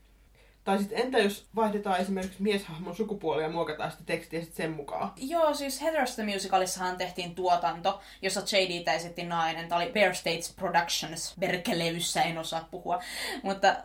[0.64, 5.13] Tai sitten entä jos vaihdetaan esimerkiksi mieshahmon sukupuolia ja muokataan sitä tekstiä sit sen mukaan?
[5.17, 9.69] Joo, siis Heathers the Musicalissahan tehtiin tuotanto, jossa JDtä esitti nainen.
[9.69, 13.00] Tämä oli Bear States Productions, Berkeleyssä, en osaa puhua.
[13.43, 13.76] Mutta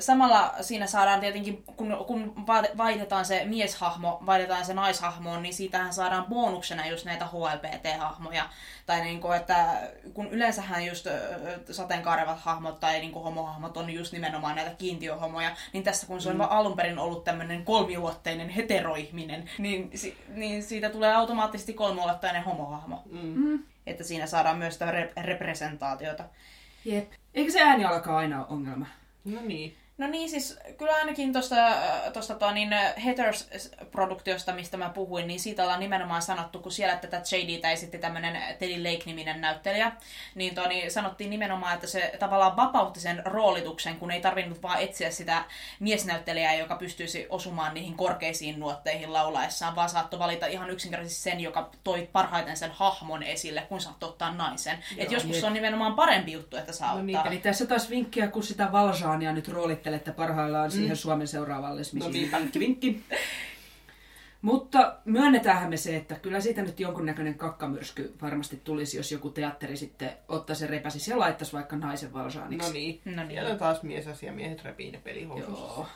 [0.00, 5.94] samalla siinä saadaan tietenkin, kun, kun va- vaihdetaan se mieshahmo, vaihdetaan se naishahmoon, niin siitähän
[5.94, 8.44] saadaan bonuksena just näitä HLPT-hahmoja.
[8.86, 11.06] Tai niinku, että kun yleensähän just
[11.70, 16.34] sateenkaarevat hahmot tai niinku homohahmot on just nimenomaan näitä kiintiöhomoja, niin tässä kun se on
[16.36, 16.40] mm.
[16.40, 23.02] alun perin ollut tämmöinen kolmiulotteinen heteroihminen, niin, si- niin siitä tulee automaattisesti kolmiulotteinen homohahmo.
[23.10, 23.58] Mm.
[23.86, 26.24] Että siinä saadaan myös sitä re- representaatiota.
[26.84, 27.10] Jep.
[27.34, 28.86] Eikö se ääni alkaa aina ole ongelma?
[29.24, 29.76] No niin.
[29.98, 31.56] No niin, siis kyllä ainakin tuosta
[32.12, 32.70] tosta, tuo, niin
[33.04, 38.42] Heathers-produktiosta, mistä mä puhuin, niin siitä ollaan nimenomaan sanottu, kun siellä tätä JDtä esitti tämmöinen
[38.58, 39.92] Teddy Lake-niminen näyttelijä,
[40.34, 44.80] niin, tuo, niin sanottiin nimenomaan, että se tavallaan vapautti sen roolituksen, kun ei tarvinnut vaan
[44.80, 45.44] etsiä sitä
[45.80, 51.70] miesnäyttelijää, joka pystyisi osumaan niihin korkeisiin nuotteihin laulaessaan, vaan saattoi valita ihan yksinkertaisesti sen, joka
[51.84, 54.78] toi parhaiten sen hahmon esille, kun saattoi ottaa naisen.
[54.98, 55.40] Et joskus jep.
[55.40, 57.32] se on nimenomaan parempi juttu, että saa No niin, ottaa...
[57.32, 59.48] Eli tässä taas vinkkiä, kun sitä Valjaania nyt
[59.82, 60.72] roolittelette parhaillaan mm.
[60.72, 62.38] siihen Suomen seuraavalle No no, niinpä.
[62.38, 63.02] vinkki, vinkki.
[64.42, 69.76] Mutta myönnetäänhän me se, että kyllä siitä nyt jonkunnäköinen kakkamyrsky varmasti tulisi, jos joku teatteri
[69.76, 72.68] sitten ottaisi repäsisi ja laittaisi vaikka naisen Valjaaniksi.
[72.68, 73.00] No niin.
[73.04, 73.30] No niin.
[73.30, 75.64] Siellä taas miesasia, miehet repii ne pelihousuissa.
[75.64, 75.86] Joo.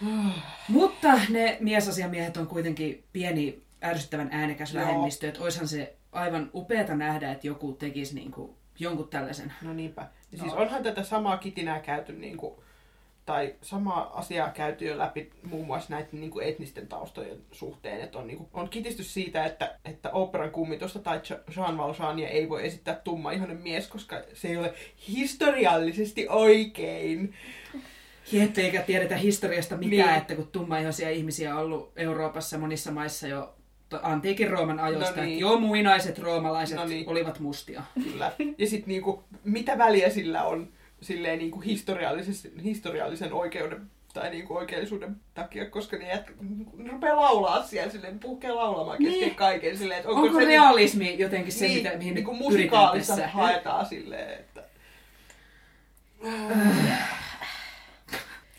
[0.00, 0.32] Mm.
[0.68, 4.84] Mutta ne miesasiamiehet on kuitenkin pieni ärsyttävän äänekäs Joo.
[4.84, 9.52] vähemmistö, että oishan se aivan upeata nähdä, että joku tekisi niinku jonkun tällaisen.
[9.62, 10.02] No niinpä.
[10.32, 10.60] Ja siis No.
[10.60, 12.54] onhan tätä samaa kitinää käyty, niin kuin,
[13.26, 18.00] tai samaa asiaa käyty jo läpi muun muassa näiden niin kuin etnisten taustojen suhteen.
[18.00, 22.28] Että on, niin kuin, on kitistys siitä, että, että operan kummitusta tai Ja- Jean Valjeania
[22.28, 24.74] ei voi esittää tummaihoinen mies, koska se ei ole
[25.08, 27.34] historiallisesti oikein.
[28.32, 30.18] Jep, eikä tiedetä historiasta mitään, Niin.
[30.18, 33.54] että kun tummaihoisia ihmisiä on ollut Euroopassa monissa maissa jo
[34.02, 35.26] antiikin Rooman ajoista, No niin.
[35.28, 35.38] niin.
[35.40, 36.90] joo muinaiset roomalaiset No niin.
[36.96, 37.08] niin.
[37.08, 37.82] olivat mustia.
[38.04, 38.32] Kyllä.
[38.58, 40.68] Ja sitten niinku, mitä väliä sillä on
[41.00, 43.82] silleen niinku historiallisen, historiallisen oikeuden
[44.14, 46.32] tai niinku oikeellisuuden takia, koska ne, jätkä,
[46.76, 49.34] ne rupeaa laulaa siellä silleen, puhkee laulamaan kesken Niin.
[49.34, 53.28] kaiken silleen, että Onko, Onko se realismi jotenkin se, niin, mitä, mihin niin musikaalissa tässä?
[53.28, 54.62] haetaan silleen, että...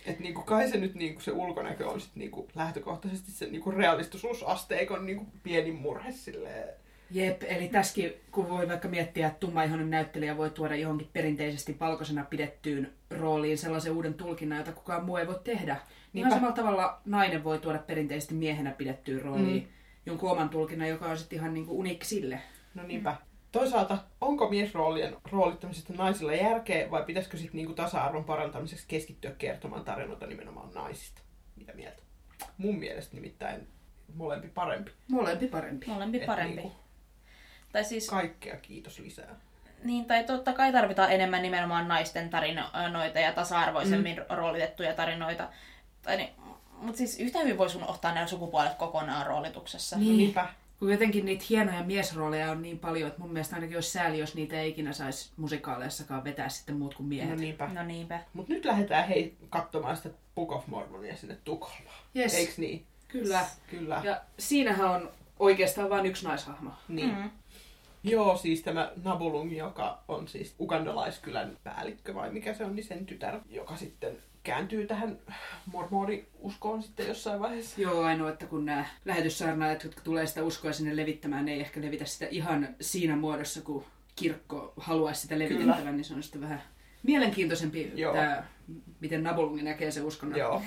[0.06, 5.06] Et niinku kai se nyt niinku se ulkonäkö on sit niinku lähtökohtaisesti se niinku realistisuusasteikon
[5.06, 6.70] niinku pieni murhe silleen.
[7.12, 12.26] Jep, eli tässäkin, kun voi vaikka miettiä, että tummaihoinen näyttelijä voi tuoda johonkin perinteisesti valkoisena
[12.26, 15.78] pidettyyn rooliin sellaisen uuden tulkinnan, jota kukaan muu ei voi tehdä.
[16.14, 19.64] Niin ihan samalla tavalla nainen voi tuoda perinteisesti miehenä pidettyyn rooliin.
[19.64, 19.70] Mm.
[20.06, 22.42] jonkun oman tulkinnan, joka on sitten ihan niinku uniikki sille.
[22.74, 23.16] No niinpä.
[23.52, 30.28] Toisaalta, onko miesroolien roolittamisesta naisilla järkeä vai pitäisikö sitten niinku tasa-arvon parantamiseksi keskittyä kertomaan tarinoita
[30.28, 31.22] nimenomaan naisista?
[31.56, 32.04] Mitä mieltä?
[32.58, 33.68] Mun mielestä nimittäin
[34.16, 34.92] molempi parempi.
[35.12, 35.88] Molempi parempi.
[35.88, 36.56] Molempi Et parempi.
[36.56, 36.72] niinku
[37.72, 39.36] Tai siis, kaikkea kiitos lisää.
[39.84, 44.36] niin, tai totta kai tarvitaan enemmän nimenomaan naisten tarinoita ja tasa-arvoisemmin mm.
[44.36, 45.50] roolitettuja tarinoita.
[46.02, 46.30] Tai niin,
[46.72, 49.98] mutta siis yhtä hyvin voisi unohtaa nämä sukupuolet kokonaan roolituksessa.
[49.98, 50.48] Niinpä.
[50.80, 54.36] Kun jotenkin niitä hienoja miesrooleja on niin paljon, että mun mielestä ainakin olisi sääli, jos
[54.36, 57.30] niitä ei ikinä saisi musikaaleissakaan vetää sitten muut kuin miehet.
[57.30, 57.68] No niinpä.
[57.74, 58.20] No niinpä.
[58.34, 61.96] Mut nyt lähdetään hei katsomaan sitä Book of Mormonia sinne Tukholmaan.
[62.16, 62.34] Yes.
[62.34, 62.86] Eiks niin?
[63.08, 63.46] Kyllä.
[63.70, 64.02] Kyllä.
[64.04, 66.72] Ja siinähän on oikeastaan vain yksi naishahmo.
[66.88, 67.16] Niin.
[67.16, 67.30] Mm.
[68.04, 73.06] Joo, siis tämä Nabulung, joka on siis ugandalaiskylän päällikkö vai mikä se on, niin sen
[73.06, 75.20] tytär, joka sitten kääntyy tähän
[75.66, 77.82] mormoniuskoon sitten jossain vaiheessa.
[77.82, 81.82] Joo, ainoa, että kun nämä lähetyssaarnaajat, jotka tulee sitä uskoa sinne levittämään, ne ei ehkä
[81.82, 86.62] levitä sitä ihan siinä muodossa, kun kirkko haluaisi sitä levitettävän, niin se on sitten vähän
[87.04, 88.14] mielenkiintoisempi, Joo.
[88.14, 88.44] tämä,
[89.00, 90.40] miten Nabulungi näkee se uskonnon.
[90.40, 90.62] Joo.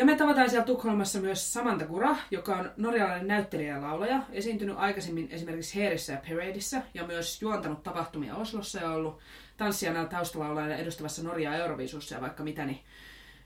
[0.00, 4.76] Ja me tavataan siellä Tukholmassa myös Samantha Kura, joka on norjalainen näyttelijä ja laulaja, esiintynyt
[4.78, 9.18] aikaisemmin esimerkiksi Heerissä ja Paradeissa ja myös juontanut tapahtumia Oslossa ja ollut
[9.56, 12.80] tanssijana ja taustalaulajana edustavassa Norjaa Euroviisussa ja vaikka mitä, niin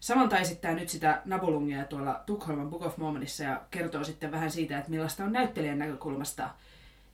[0.01, 4.79] Samantha esittää nyt sitä Nabulungia tuolla Tukholman Book of Mormonissa ja kertoo sitten vähän siitä,
[4.79, 6.51] että millaista on näyttelijän näkökulmasta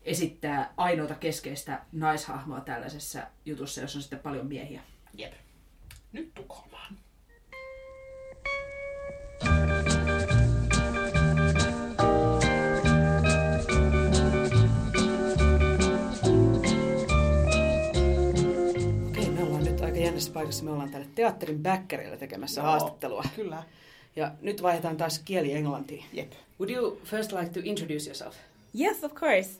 [0.02, 4.80] esittää ainoata keskeistä naishahmoa tällaisessa jutussa, jossa on sitten paljon miehiä.
[5.14, 5.32] Jep.
[6.12, 6.96] Nyt Tukholmaan.
[20.20, 20.64] Jännässä paikassa.
[20.64, 23.24] Me ollaan täällä teatterin bäkkärillä tekemässä Joo, haastattelua.
[23.36, 23.62] Kyllä.
[24.16, 26.04] Ja nyt vaihdetaan taas kieli englantiin.
[26.12, 26.32] Jep.
[26.60, 28.34] Would you first like to introduce yourself?
[28.80, 29.50] Yes, of course.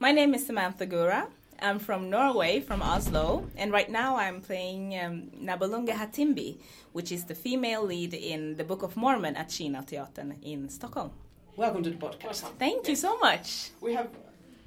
[0.00, 1.26] My name is Samantha Gura.
[1.62, 6.56] I'm from Norway, from Oslo, and right now I'm playing um, Nabulunga Hatimbi,
[6.92, 11.10] which is the female lead in the Book of Mormon at Kina Teatern in Stockholm.
[11.56, 12.44] Welcome to the podcast.
[12.58, 13.70] Thank you so much.
[13.80, 14.08] We have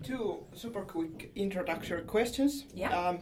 [0.03, 2.65] two super quick introductory questions.
[2.75, 3.09] Yeah.
[3.09, 3.19] Um,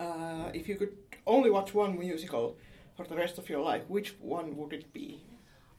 [0.00, 2.56] uh, if you could only watch one musical
[2.96, 5.20] for the rest of your life, which one would it be?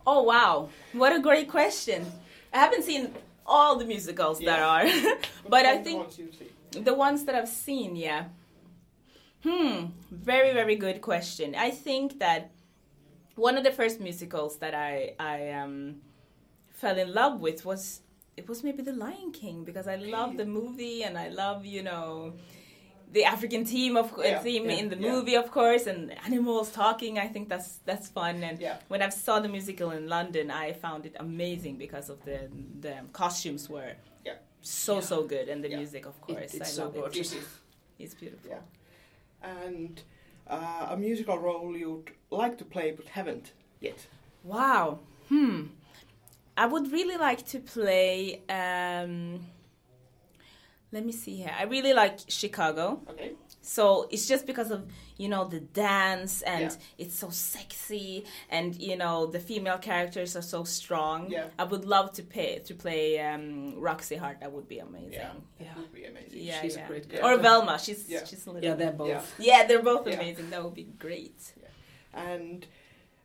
[0.06, 0.70] Oh, wow.
[0.94, 2.06] What a great question.
[2.54, 3.14] I haven't seen
[3.46, 4.68] all the musicals that Yeah.
[4.68, 5.18] are,
[5.50, 6.20] but I think ones.
[6.72, 8.26] The ones that I've seen, yeah.
[9.44, 11.56] Hmm, very very good question.
[11.56, 12.52] I think that
[13.36, 16.02] one of the first musicals that I I um
[16.70, 18.02] fell in love with was
[18.36, 21.84] it was maybe The Lion King because I love the movie and I love you
[21.84, 22.34] know
[23.14, 25.12] the African team of Yeah, theme yeah, in the yeah.
[25.12, 27.18] movie of course and animals talking.
[27.20, 28.78] I think that's that's fun and Yeah.
[28.90, 32.40] when I saw the musical in London, I found it amazing because of the
[32.82, 33.94] the costumes were
[34.62, 37.34] so so good and the music of It- course it's I so love gorgeous.
[37.34, 37.44] it
[38.00, 38.62] it's beautiful Yeah.
[39.54, 40.02] And
[40.48, 44.00] uh, a musical role you'd like to play but haven't yet.
[44.44, 45.60] wow hmm
[46.58, 49.14] I would really like to play um
[50.92, 53.32] let me see here I really like Chicago Okay.
[53.62, 54.82] so it's just because of
[55.18, 56.78] you know the dance and Yeah.
[57.04, 61.48] it's so sexy and you know the female characters are so strong Yeah.
[61.60, 65.34] I would love to pay to play um, Roxy Hart that would be amazing Yeah.
[65.60, 65.68] Yeah.
[65.74, 66.40] That would be amazing.
[66.50, 66.88] yeah, She's a yeah.
[66.88, 67.26] great girl.
[67.26, 68.24] or Velma she's Yeah.
[68.26, 69.10] she's a little Yeah, they're both.
[69.40, 69.50] Yeah.
[69.50, 70.16] Yeah, they're both Yeah.
[70.20, 70.50] amazing.
[70.52, 71.40] That would be great.
[72.14, 72.66] And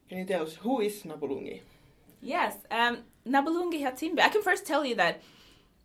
[0.09, 1.61] can you tell us who is Nabulungi?
[2.20, 4.20] Yes, um, Nabulungi Hatimbe.
[4.20, 5.22] I can first tell you that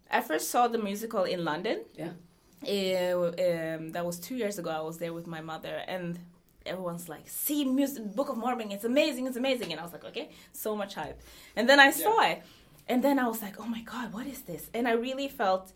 [0.09, 1.83] I first saw the musical in London.
[1.95, 2.11] Yeah.
[2.63, 4.69] Uh, um, that was two years ago.
[4.69, 6.17] I was there with my mother, and
[6.65, 10.05] everyone's like, "See, music, Book of Mormon, it's amazing, it's amazing." And I was like,
[10.05, 11.19] "Okay, so much hype."
[11.55, 12.41] And then I saw it,
[12.87, 15.71] and then I was like, "Oh my god, what is this?" And I really felt,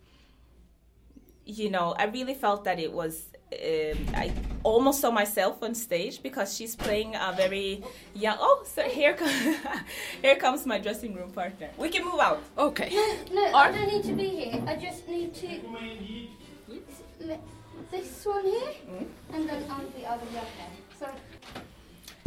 [1.45, 3.25] you know, I really felt that it was.
[3.51, 4.31] Um, I
[4.63, 8.37] almost saw myself on stage because she's playing a very young.
[8.39, 9.57] Oh, so here comes
[10.21, 11.69] here comes my dressing room partner.
[11.77, 12.41] We can move out.
[12.57, 12.89] Okay.
[13.31, 14.63] No, no, I don't need to be here.
[14.65, 15.47] I just need to.
[17.91, 18.73] This one here,
[19.33, 20.71] and then on the other one there.
[20.97, 21.07] So,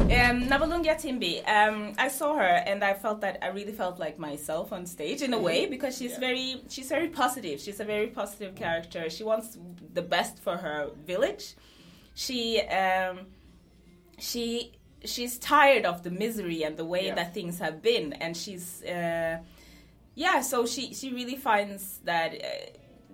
[0.05, 4.19] Um, Nabulungia Timbi, um, I saw her and I felt that I really felt like
[4.19, 7.59] myself on stage in a way because she's very she's very positive.
[7.59, 9.09] She's a very positive character.
[9.09, 9.57] She wants
[9.93, 11.55] the best for her village.
[12.13, 13.21] She um,
[14.19, 17.15] she she's tired of the misery and the way Yeah.
[17.15, 19.39] that things have been, and she's uh,
[20.13, 20.41] yeah.
[20.41, 22.33] So she she really finds that.
[22.35, 22.47] Uh,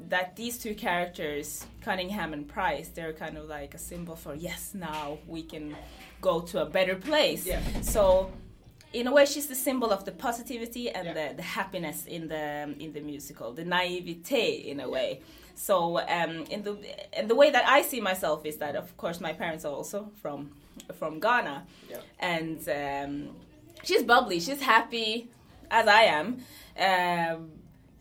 [0.10, 4.74] that these two characters, Cunningham and Price, they're kind of like a symbol for yes,
[4.74, 5.76] now we can
[6.22, 7.46] go to a better place.
[7.46, 7.62] Yeah.
[7.82, 8.32] So
[8.94, 11.14] in a way she's the symbol of the positivity and Yeah.
[11.30, 15.22] the, the happiness in the in the musical the naivete in a way
[15.56, 16.76] so um, in the
[17.18, 20.12] and the way that I see myself is that of course my parents are also
[20.22, 20.52] from
[21.00, 21.98] from Ghana Yeah.
[22.20, 23.36] and um,
[23.82, 25.30] she's bubbly she's happy
[25.70, 26.44] as I am
[26.78, 27.50] um,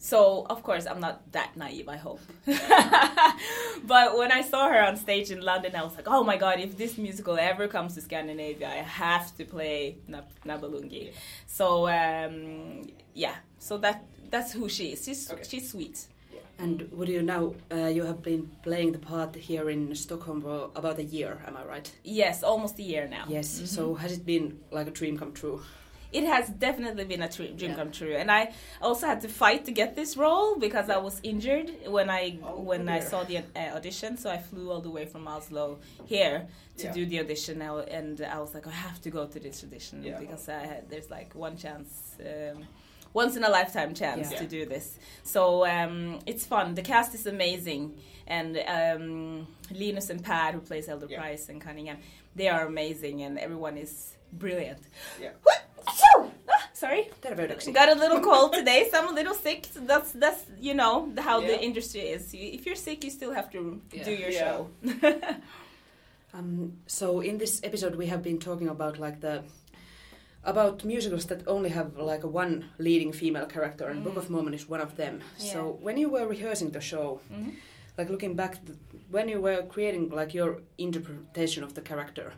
[0.02, 2.20] so of course I'm not that naive I hope.
[3.84, 6.60] But when I saw her on stage in London I was like oh my god
[6.60, 11.12] if this musical ever comes to Scandinavia I have to play Nab- Nabalungi
[11.46, 13.36] so um, yeah.
[13.58, 15.04] So that that's who she is.
[15.04, 15.42] She's, Okay.
[15.50, 16.06] she's sweet.
[16.58, 20.70] And would you now, uh, you have been playing the part here in Stockholm for
[20.76, 21.90] about a year, am I right?
[22.04, 23.24] yes almost a year now.
[23.28, 23.48] Yes.
[23.76, 25.62] So has it been like a dream come true?
[26.12, 27.74] It has definitely been a dream Yeah.
[27.74, 31.20] come true and i also had to fight to get this role because i was
[31.22, 34.90] injured when i Oh, when i saw the uh, audition so i flew all the
[34.90, 36.46] way from oslo here
[36.78, 36.92] to Yeah.
[36.98, 40.02] do the audition now and i was like i have to go to this audition
[40.02, 40.18] Yeah.
[40.18, 42.64] because I had, there's like one chance um,
[43.12, 44.38] once in a lifetime chance Yeah.
[44.42, 47.82] to do this so um, it's fun the cast is amazing
[48.26, 49.46] and um,
[49.82, 51.20] linus and pat who plays elder Yeah.
[51.20, 51.98] price and cunningham
[52.36, 53.92] they are amazing and everyone is
[54.32, 54.82] brilliant
[55.20, 55.30] Yeah.
[55.86, 57.72] Ah, sorry Terveydeksi.
[57.72, 61.08] got a little cold today so i'm a little sick so that's that's you know
[61.14, 61.48] the, how Yeah.
[61.50, 64.04] the industry is if you're sick you still have to Yeah.
[64.04, 64.40] do your Yeah.
[64.40, 64.56] show
[66.32, 69.42] Um, so in this episode we have been talking about like the
[70.44, 74.68] about musicals that only have like one leading female character and Book of Mormon is
[74.68, 75.20] one of them.
[75.38, 75.52] Yeah.
[75.52, 77.54] So when you were rehearsing the show, Mhm.
[77.98, 78.58] like looking back
[79.10, 82.32] when you were creating like your interpretation of the character,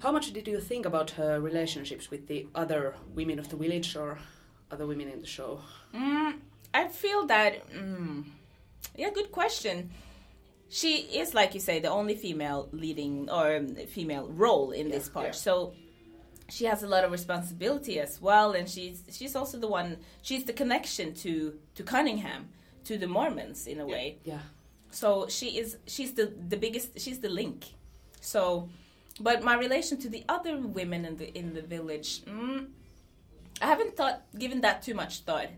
[0.00, 3.96] how much did you think about her relationships with the other women of the village
[3.96, 4.18] or
[4.70, 5.60] other women in the show?
[5.94, 6.38] Mm,
[6.74, 7.70] I feel that.
[7.72, 8.24] Mm,
[8.96, 9.90] yeah, good question.
[10.68, 15.08] She is, like you say, the only female leading or um, female role in this
[15.08, 15.26] part.
[15.26, 15.32] yeah.
[15.32, 15.74] So
[16.48, 19.98] she has a lot of responsibility as well, and she's she's also the one.
[20.22, 22.48] She's the connection to to Cunningham,
[22.84, 24.18] to the Mormons in a way.
[24.24, 24.40] Yeah.
[24.90, 27.66] So she is she's the the biggest she's the link.
[28.20, 28.68] So,
[29.20, 32.66] but my relation to the other women in the in the village, mm,
[33.62, 35.48] I haven't thought given that too much thought.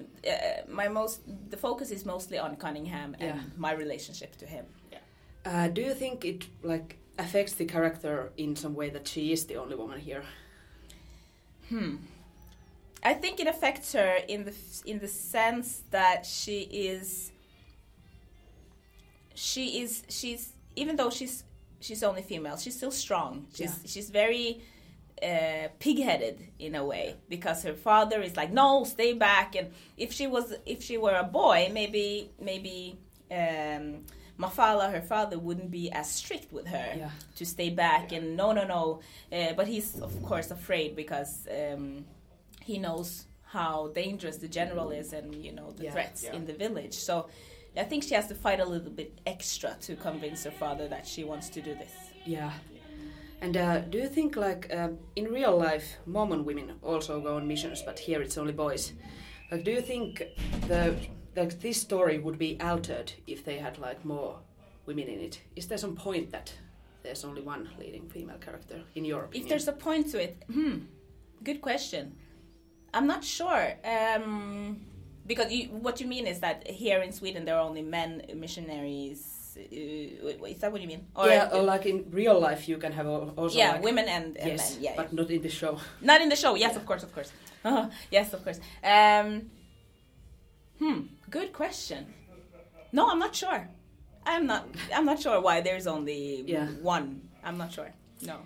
[0.00, 3.40] Uh, my most the focus is mostly on Cunningham and Yeah.
[3.56, 4.66] my relationship to him.
[5.44, 9.46] Uh, do you think it like affects the character in some way that she is
[9.46, 10.24] the only woman here?
[11.68, 11.96] Hmm.
[13.02, 14.54] I think it affects her in the
[14.84, 17.30] in the sense that she is
[19.34, 21.44] she is she's even though she's
[21.80, 23.46] she's only female, she's still strong.
[23.54, 23.86] She's Yeah.
[23.92, 24.60] she's very
[25.22, 29.56] uh, pig-headed in a way because her father is like, no, stay back.
[29.56, 32.98] And if she was if she were a boy, maybe maybe
[33.30, 34.04] um,
[34.38, 37.10] Mafala, her father, wouldn't be as strict with her Yeah.
[37.36, 39.00] to stay back and no, no, no.
[39.32, 42.04] Uh, but he's of course afraid because um,
[42.62, 45.92] he knows how dangerous the general is and you know the Yeah.
[45.92, 46.34] threats Yeah.
[46.36, 46.92] in the village.
[46.94, 47.28] So
[47.76, 51.06] I think she has to fight a little bit extra to convince her father that
[51.06, 51.92] she wants to do this.
[52.24, 52.52] Yeah.
[53.42, 57.46] And uh, do you think, like, um, in real life, Mormon women also go on
[57.46, 58.94] missions, but here it's only boys?
[59.50, 60.22] Like, do you think
[60.68, 60.96] the
[61.36, 64.38] like this story would be altered if they had like more
[64.86, 65.40] women in it?
[65.54, 66.52] Is there some point that
[67.02, 69.44] there's only one leading female character in your opinion?
[69.44, 70.78] If there's a point to it, hmm,
[71.44, 72.16] good question.
[72.94, 73.74] I'm not sure.
[73.84, 74.80] Um,
[75.26, 79.32] because you, what you mean is that here in Sweden there are only men missionaries.
[79.56, 81.06] Uh, is that what you mean?
[81.24, 84.48] yeah, or like in real life, you can have also yeah, like, women and, and
[84.52, 84.82] yes, men.
[84.84, 85.78] Yeah, but not in the show.
[86.02, 86.54] Not in the show.
[86.54, 86.78] Yes, Yeah.
[86.80, 87.32] of course, of course.
[88.10, 88.60] yes, of course.
[88.84, 89.50] Um,
[90.78, 91.00] hmm.
[91.30, 92.12] Good question.
[92.92, 93.68] No, I'm not sure.
[94.26, 94.66] I'm not.
[94.94, 96.66] I'm not sure why there's only Yeah.
[96.82, 97.22] one.
[97.42, 97.90] I'm not sure.
[98.22, 98.36] No.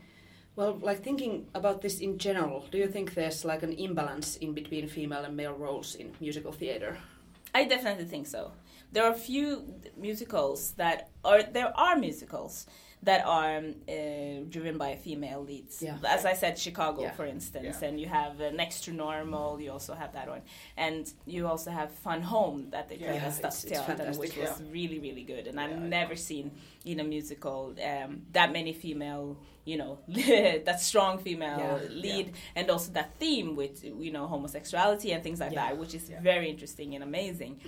[0.60, 4.52] Well, like thinking about this in general, do you think there's like an imbalance in
[4.52, 6.98] between female and male roles in musical theater?
[7.54, 8.52] I definitely think so.
[8.92, 12.66] There are a few musicals that, are there are musicals
[13.02, 15.80] that are um, uh, driven by female leads.
[15.82, 15.96] Yeah.
[16.06, 17.12] As I said, Chicago, Yeah.
[17.12, 17.88] for instance, Yeah.
[17.88, 19.58] and you have uh, Next to Normal.
[19.60, 20.42] You also have that one,
[20.76, 24.36] and you also have Fun Home that they played Yeah, at it's- it's Stadsteatern, which
[24.36, 24.66] was yeah.
[24.70, 25.46] really really good.
[25.46, 26.50] And I've Yeah, never seen
[26.84, 29.38] in a musical um, that many female.
[29.64, 29.98] You know,
[30.66, 31.88] that strong female Yeah.
[31.90, 35.68] lead, and also that theme with you know homosexuality and things like Yeah.
[35.68, 36.20] that, which is Yeah.
[36.20, 37.60] very interesting and amazing.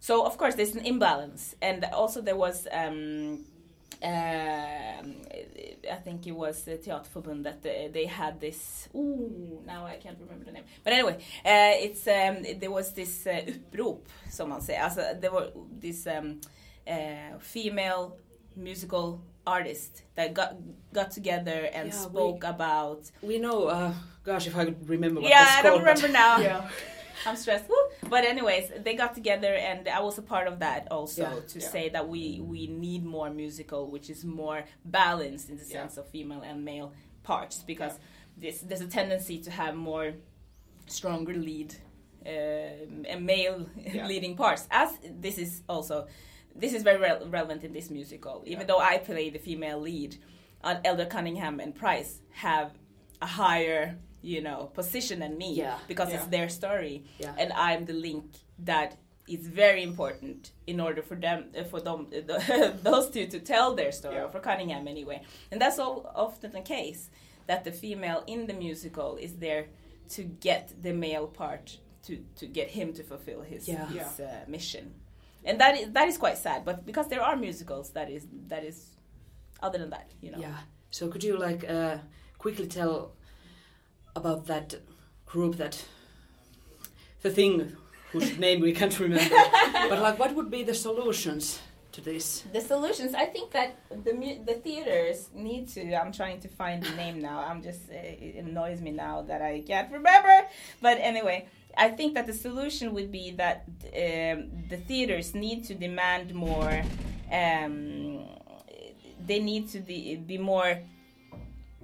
[0.00, 2.66] So of course there's an imbalance, and also there was.
[2.72, 3.44] Um,
[4.02, 5.16] um,
[5.90, 8.88] I think it was the Teaterförbund that they, they had this.
[8.94, 10.64] Ooh, now I can't remember the name.
[10.84, 13.98] But anyway, uh, it's um, there was this uh, upprop,
[14.30, 14.82] som man säger.
[14.82, 16.40] Alltså, there were this um,
[16.86, 18.16] uh, female
[18.56, 20.54] musical artist that got
[20.92, 23.10] got together and Yeah, we- spoke about.
[23.22, 23.92] We know, uh,
[24.24, 26.38] gosh, if I could remember what yeah, I don't called, remember now.
[26.42, 26.68] Yeah.
[27.26, 27.68] I'm stressed.
[27.68, 27.76] Woo.
[28.08, 31.58] But anyways, they got together, and I was a part of that also Yeah, to
[31.60, 31.68] yeah.
[31.68, 35.82] say that we we need more musical, which is more balanced in the Yeah.
[35.82, 37.98] sense of female and male parts, because
[38.36, 40.14] this, there's a tendency to have more
[40.86, 41.74] stronger lead
[42.24, 43.66] and male
[44.06, 44.66] leading parts.
[44.70, 46.06] As this is also
[46.54, 50.16] this is very rel- relevant in this musical, even though I play the female lead.
[50.64, 52.70] Uh, Elder Cunningham and Price have
[53.20, 55.78] a higher, you know, position than me Yeah.
[55.88, 56.16] because Yeah.
[56.18, 57.34] it's their story, Yeah.
[57.38, 58.24] and I'm the link
[58.64, 58.96] that
[59.28, 62.06] is very important in order for them, uh, for them,
[62.82, 64.28] those two to tell their story, Yeah.
[64.30, 65.22] for Cunningham anyway.
[65.50, 67.10] And that's all often the case
[67.46, 69.66] that the female in the musical is there
[70.10, 73.86] to get the male part to to get him to fulfill his Yeah.
[73.88, 74.94] his uh, mission,
[75.44, 76.64] and that is that is quite sad.
[76.64, 78.96] But because there are musicals, that is that is
[79.62, 80.40] other than that, you know.
[80.40, 80.58] Yeah.
[80.90, 81.98] So could you like uh,
[82.38, 83.12] quickly tell
[84.14, 84.74] about that
[85.26, 85.84] group that
[87.22, 87.76] the thing
[88.10, 89.36] whose name we can't remember,
[89.88, 91.60] but like what would be the solutions
[91.92, 92.44] to this?
[92.52, 94.12] The solutions, I think that the
[94.44, 95.94] the theaters need to.
[95.94, 97.38] I'm trying to find the name now.
[97.40, 100.46] I'm just uh, it annoys me now that I can't remember.
[100.80, 105.74] But anyway, I think that the solution would be that um, the theaters need to
[105.74, 106.82] demand more.
[107.30, 108.24] Um,
[109.26, 110.80] they need to be, be more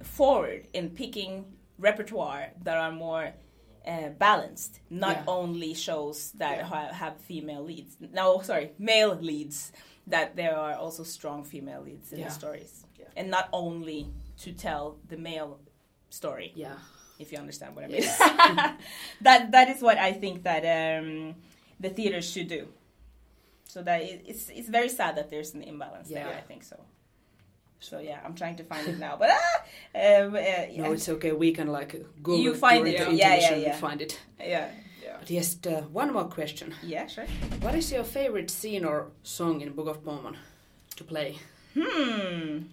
[0.03, 1.45] forward in picking
[1.79, 3.33] repertoire that are more
[3.87, 5.23] uh, balanced, not Yeah.
[5.27, 6.65] only shows that Yeah.
[6.65, 7.95] ha- have female leads.
[7.99, 9.71] No, sorry, male leads.
[10.07, 12.27] That there are also strong female leads in Yeah.
[12.27, 14.07] the stories, and not only
[14.43, 15.59] to tell the male
[16.09, 16.51] story.
[16.55, 16.77] Yeah.
[17.19, 18.01] If you understand what I mean.
[19.21, 21.35] that that is what I think that um,
[21.79, 22.67] the theaters should do.
[23.65, 26.27] So that it, it's it's very sad that there's an imbalance there.
[26.27, 26.77] I think so.
[27.79, 30.83] So yeah, I'm trying to find it now, but ah, um, uh, yeah.
[30.83, 31.31] No, it's okay.
[31.31, 33.75] We can like Google You find it, yeah, yeah, intermission yeah.
[33.77, 34.19] find it.
[34.39, 34.69] yeah,
[35.03, 35.15] yeah.
[35.19, 36.73] But yes, uh, one more question.
[36.83, 37.25] yeah, sure.
[37.61, 40.37] What is your favorite scene or song in Book of Mormon
[40.97, 41.37] to play?
[41.77, 42.63] Hmm.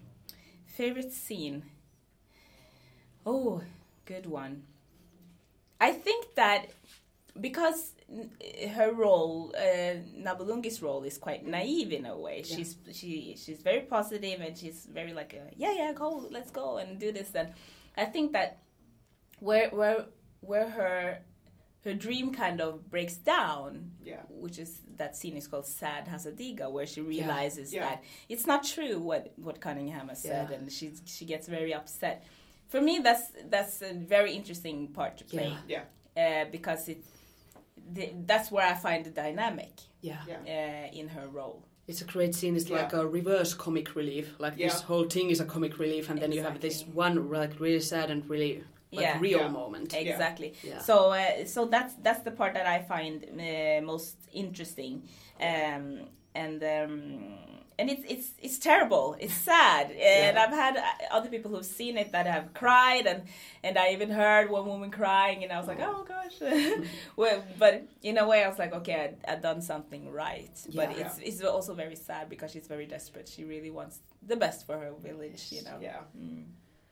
[0.67, 1.63] Favorite scene.
[3.25, 3.63] Oh,
[4.05, 4.65] good one.
[5.81, 6.67] I think that
[7.41, 7.93] because
[8.75, 12.43] her role, uh, Nabulungi's role, is quite naive in a way.
[12.45, 12.57] Yeah.
[12.57, 16.79] She's she she's very positive and she's very like a, yeah yeah go let's go
[16.79, 17.31] and do this.
[17.35, 17.49] And
[17.97, 18.59] I think that
[19.41, 20.07] where where
[20.41, 21.19] where her
[21.85, 24.23] her dream kind of breaks down Yeah.
[24.29, 27.89] which is that scene is called Sad Hasadiga, where she realizes Yeah.
[27.89, 30.57] that it's not true what what Cunningham has said, Yeah.
[30.57, 32.25] and she she gets very upset.
[32.69, 35.85] For me, that's that's a very interesting part to play Yeah.
[36.17, 37.05] uh, because it
[37.93, 40.19] the, that's where I find the dynamic Yeah.
[40.29, 40.39] Yeah.
[40.93, 41.63] uh, in her role.
[41.89, 42.57] It's a great scene.
[42.57, 44.35] It's like a reverse comic relief.
[44.39, 47.61] Like this whole thing is a comic relief, and then you have this one like
[47.61, 49.19] really sad and really like Yeah.
[49.21, 49.49] real Yeah.
[49.49, 49.95] moment.
[49.95, 50.55] Exactly.
[50.65, 50.81] Yeah.
[50.81, 55.03] So uh, so that's that's the part that I find uh, most interesting,
[55.41, 57.39] um, and um,
[57.79, 59.17] and it's it's it's terrible.
[59.21, 60.43] It's sad, and Yeah.
[60.43, 63.23] I've had uh, other people who've seen it that have cried, and
[63.63, 66.37] and I even heard one woman crying, and I was like, oh gosh.
[67.17, 70.51] well, but in a way, I was like, okay, I, I've done something right.
[70.69, 70.87] Yeah.
[70.87, 73.29] But it's it's also very sad because she's very desperate.
[73.29, 75.79] She really wants the best for her village, you know.
[75.81, 76.01] Yeah.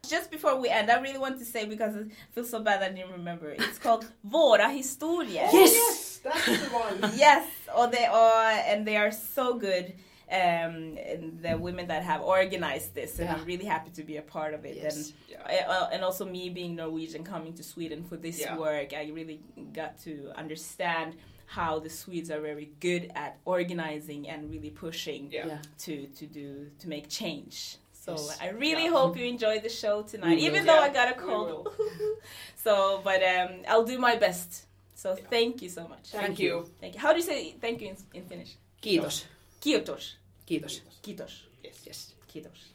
[0.07, 2.91] Just before we end, I really want to say because I feel so bad I
[2.91, 3.51] didn't remember.
[3.53, 5.49] It's called Våra historier.
[5.51, 6.21] Yes!
[6.23, 7.13] That's the one.
[7.17, 9.95] Yes, or they are, and they are so good.
[10.31, 13.37] Um, and the women that have organized this, and Yeah.
[13.37, 14.77] I'm really happy to be a part of it.
[14.77, 14.97] Yes.
[14.97, 15.69] And Yeah.
[15.69, 18.57] uh, and also me being Norwegian, coming to Sweden for this Yeah.
[18.57, 19.41] work, I really
[19.73, 25.47] got to understand how the Swedes are very good at organizing and really pushing Yeah.
[25.47, 25.59] Yeah.
[25.85, 27.77] to to do to make change.
[27.93, 28.91] So I really Yeah.
[28.99, 30.75] hope you enjoy the show tonight, even will.
[30.75, 31.69] though I got a cold.
[32.65, 34.67] so, but um, I'll do my best.
[34.95, 36.05] So thank you so much.
[36.11, 36.65] Thank you.
[36.81, 37.01] Thank you.
[37.01, 38.57] How do you say thank you in, in Finnish?
[38.83, 39.25] Kiitos.
[39.65, 40.19] Kiitos.
[40.47, 40.83] Kiitos.
[41.03, 41.49] Kiitos.
[41.65, 41.87] Yes.
[41.87, 42.15] Yes.
[42.29, 42.75] Kiitos.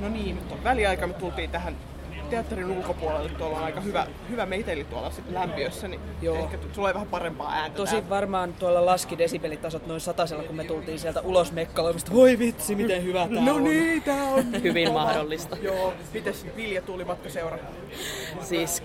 [0.00, 1.06] No niin, nyt on väliaika.
[1.06, 1.76] Me tultiin tähän
[2.30, 3.28] teatterin ulkopuolelle.
[3.38, 6.36] Tuolla on aika hyvä, hyvä meiteli tuolla sit lämpiössä, niin Joo.
[6.36, 7.76] ehkä tulee vähän parempaa ääntä.
[7.76, 8.08] Tosi täältä.
[8.10, 12.12] varmaan tuolla laski desibelitasot noin satasella, kun me tultiin sieltä ulos mekkaloimista.
[12.12, 13.64] Voi vitsi, miten hyvä tää No on.
[13.64, 15.56] niin, tää on Hyvin mahdollista.
[15.62, 17.58] Joo, mites Vilja tuli matkaseura?
[18.40, 18.82] Siis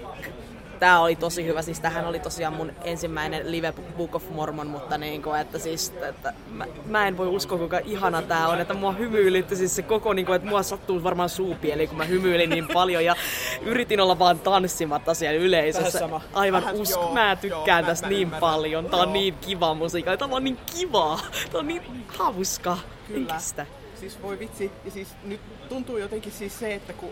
[0.84, 1.62] tää oli tosi hyvä.
[1.62, 6.34] Siis tähän oli tosiaan mun ensimmäinen live Book of Mormon, mutta niinku, että siis, että
[6.52, 10.14] mä, mä, en voi uskoa kuinka ihana tää on, että mua hymyilytti siis se koko,
[10.14, 13.16] niinku, että mua sattuu varmaan suupieli, kun mä hymyilin niin paljon ja
[13.62, 16.10] yritin olla vaan tanssimatta siellä yleisössä.
[16.34, 18.86] Aivan usko, mä tykkään joo, tästä mä- niin paljon.
[18.86, 19.14] Tää on Joo.
[19.14, 21.20] niin kiva musiikka, tää on niin kivaa,
[21.52, 22.78] tää on niin hauska.
[23.08, 23.34] Kyllä.
[23.34, 23.66] kestä.
[24.00, 24.72] Siis voi vitsi.
[24.86, 27.10] Ja siis nyt tuntuu jotenkin siis se, että kun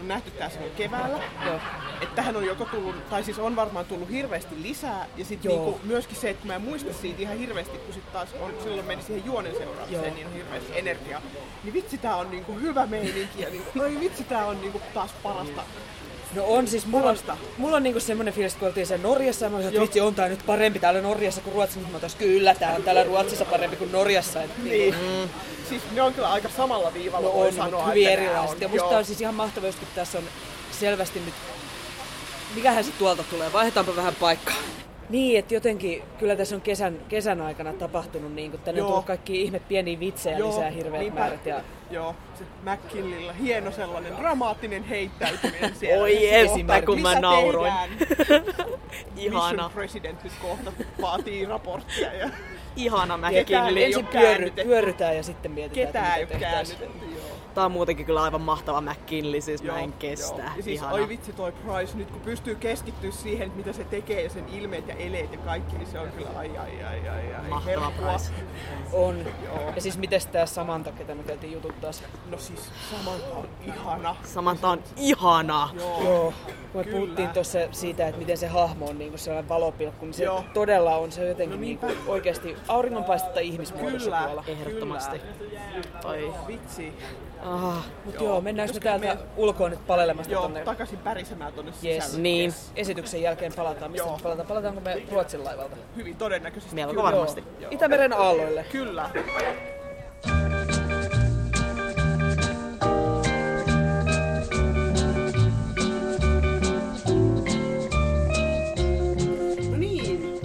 [0.00, 1.60] on nähty tää silloin keväällä, Joo.
[2.00, 5.80] että tähän on joko tullut, tai siis on varmaan tullut hirveästi lisää, ja sitten niinku
[5.84, 9.02] myöskin se, että mä en muista siitä ihan hirveästi, kun sit taas on, silloin meni
[9.02, 10.14] siihen juonen seuraamiseen, Joo.
[10.14, 11.22] niin on hirveästi energiaa.
[11.64, 15.10] Niin vitsi tää on niinku hyvä meininki, ja niinku, oi vitsi tää on niinku taas
[15.22, 15.62] parasta.
[16.34, 17.16] No on siis, mulla on,
[17.58, 20.14] mulla on niinku semmonen fiilis, kun oltiin siellä Norjassa ja mä olin, että vitsi, on
[20.14, 23.76] tää nyt parempi täällä Norjassa kuin Ruotsissa, mutta mä kyllä, tää on täällä Ruotsissa parempi
[23.76, 24.42] kuin Norjassa.
[24.42, 24.94] Et, Niin.
[24.94, 25.28] Mm.
[25.68, 28.60] Siis ne on kyllä aika samalla viivalla, No voi on, sanoa, mutta hyvin erilaiset.
[28.60, 28.98] Ja musta joo.
[28.98, 30.24] on siis ihan mahtavaa, kun tässä on
[30.80, 31.34] selvästi nyt...
[32.54, 33.52] Mikähän se tuolta tulee?
[33.52, 34.56] Vaihdetaanpa vähän paikkaa.
[35.08, 39.04] Niin, että jotenkin kyllä tässä on kesän, kesän aikana tapahtunut niin kuin tänne on tullut
[39.04, 41.20] kaikki ihme pieniä vitsejä Joo, lisää hirveät niinpä.
[41.20, 41.46] määrät.
[41.46, 46.02] Ja Joo, se McKinleyllä hieno sellainen dramaattinen heittäytyminen siellä.
[46.02, 46.18] Oi
[46.66, 47.72] kohta, kun mä nauroin.
[49.16, 52.30] Ihana, Mission President nyt kohta vaatii raporttia ja
[52.76, 53.84] ihana McKinley.
[53.84, 56.78] ensin pyöry, pyörytään ja sitten mietitään, ketään ei että ole mitä tehtäisiin.
[56.78, 57.17] käännytetty.
[57.54, 60.42] Tää on muutenkin kyllä aivan mahtava McKinley, siis Joo, mä en kestä.
[60.42, 60.46] joo.
[60.56, 60.92] Ja siis Ihana.
[60.92, 64.88] oi vitsi toi Price, nyt kun pystyy keskittyä siihen, mitä se tekee ja sen ilmeet
[64.88, 67.48] ja eleet ja kaikki, niin se on kyllä ai ai ai ai ai.
[67.48, 68.08] Mahtava herkkua.
[68.08, 68.32] Price.
[68.92, 69.18] On.
[69.44, 69.72] Joo.
[69.76, 71.90] Ja siis mites tää Samantha, ketä me käytiin jututtaa?
[72.30, 74.16] No siis Samantha on ihana.
[74.24, 75.68] Samantha on ihana.
[75.74, 76.02] Joo.
[76.04, 76.32] Joo,
[76.72, 76.96] kun me Kyllä.
[76.98, 80.44] puhuttiin tuossa siitä, että miten se hahmo on niin sellainen valopilkku, niin se Joo.
[80.54, 81.86] todella on se jotenkin No no niinpä.
[81.86, 84.22] niin oikeasti auringonpaistetta ihmismuodossa Kyllä.
[84.24, 84.44] tuolla.
[84.46, 85.20] Ehdottomasti.
[86.04, 86.34] Oi.
[86.48, 86.92] Vitsi.
[87.42, 88.40] Ah, Mut joo, Joo.
[88.40, 92.04] mennäänkö me täältä me- ulkoa nyt palelemasta Joo, tonne takaisin pärisemään tonne Yes.
[92.04, 92.22] sisälle.
[92.22, 92.54] Niin.
[92.76, 93.90] esityksen jälkeen palataan.
[93.90, 94.48] Mistä me palataan?
[94.48, 95.76] Palataanko me Ruotsin laivalta?
[95.96, 96.74] Hyvin todennäköisesti.
[96.74, 97.02] Melko kyllä.
[97.04, 97.44] varmasti.
[97.60, 97.70] Joo.
[97.70, 98.64] Itämeren aalloille.
[98.72, 99.10] Kyllä.
[109.70, 110.40] No niin,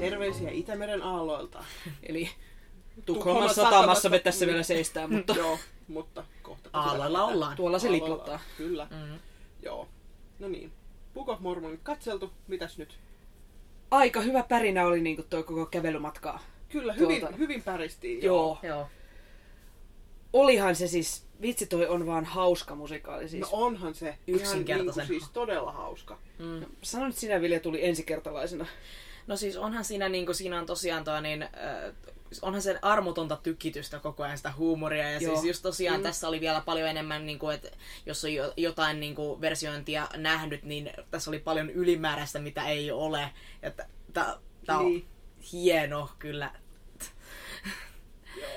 [0.00, 1.64] terveisiä Itämeren aalloilta.
[2.02, 2.30] Eli
[3.06, 4.52] Tukholman satamassa me tässä niin.
[4.52, 6.70] vielä seistään, mutta Joo, mutta kohta.
[6.72, 7.56] Aalloilla ollaan.
[7.56, 8.40] tuolla se liputtaa.
[8.56, 8.88] Kyllä.
[9.62, 9.88] Joo.
[10.38, 10.72] No niin.
[11.14, 12.30] Book of Mormonit katseltu.
[12.48, 12.98] Mitäs nyt?
[13.90, 16.40] Aika hyvä pärinä oli niinku toi koko kävelymatkaa.
[16.68, 18.22] Kyllä, hyvin, Tuota- hyvin päristiin.
[18.22, 18.58] Joo.
[18.62, 18.86] Joo.
[20.32, 23.40] Olihan se siis, vitsi toi on vaan hauska musikaali siis.
[23.40, 24.18] No onhan se.
[24.26, 26.18] Yksinkertaisen Ihan niinku siis todella hauska.
[26.82, 28.66] Sano nyt sinä Vilja tuli ensikertalaisena.
[29.26, 31.50] No siis onhan siinä, niin kuin, siinä on tosiaan toi, niin, äh,
[32.42, 35.10] onhan se armotonta tykitystä koko ajan sitä huumoria.
[35.10, 35.34] Ja Joo.
[35.34, 36.02] siis just tosiaan mm.
[36.02, 37.68] tässä oli vielä paljon enemmän, niin kuin, että
[38.06, 42.90] jos on jo, jotain niin kuin, versiointia nähnyt, niin tässä oli paljon ylimääräistä, mitä ei
[42.90, 43.30] ole.
[43.62, 43.70] Ja
[44.12, 45.06] tämä on Niin.
[45.52, 46.50] hieno kyllä.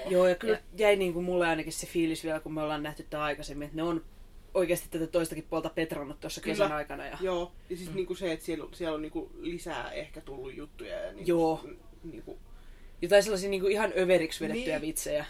[0.09, 3.05] Joo, ja kyllä jäi niin kuin mulle ainakin se fiilis vielä, kun me ollaan nähty
[3.09, 4.05] tämä aikaisemmin, että ne on
[4.53, 6.53] oikeasti tätä toistakin puolta petrannut tuossa Kyllä.
[6.53, 7.05] kesän aikana.
[7.05, 7.17] Ja...
[7.21, 7.51] Joo.
[7.69, 7.95] Ja siis mm.
[7.95, 10.99] niinku se, että siellä, siellä on niinku lisää ehkä tullut juttuja.
[10.99, 11.65] Ja niinku, Joo.
[12.03, 12.39] Niinku,
[13.05, 14.87] Jotain sellaisia niin kuin ihan överiksi vedettyjä Niin.
[14.87, 15.25] vitsejä.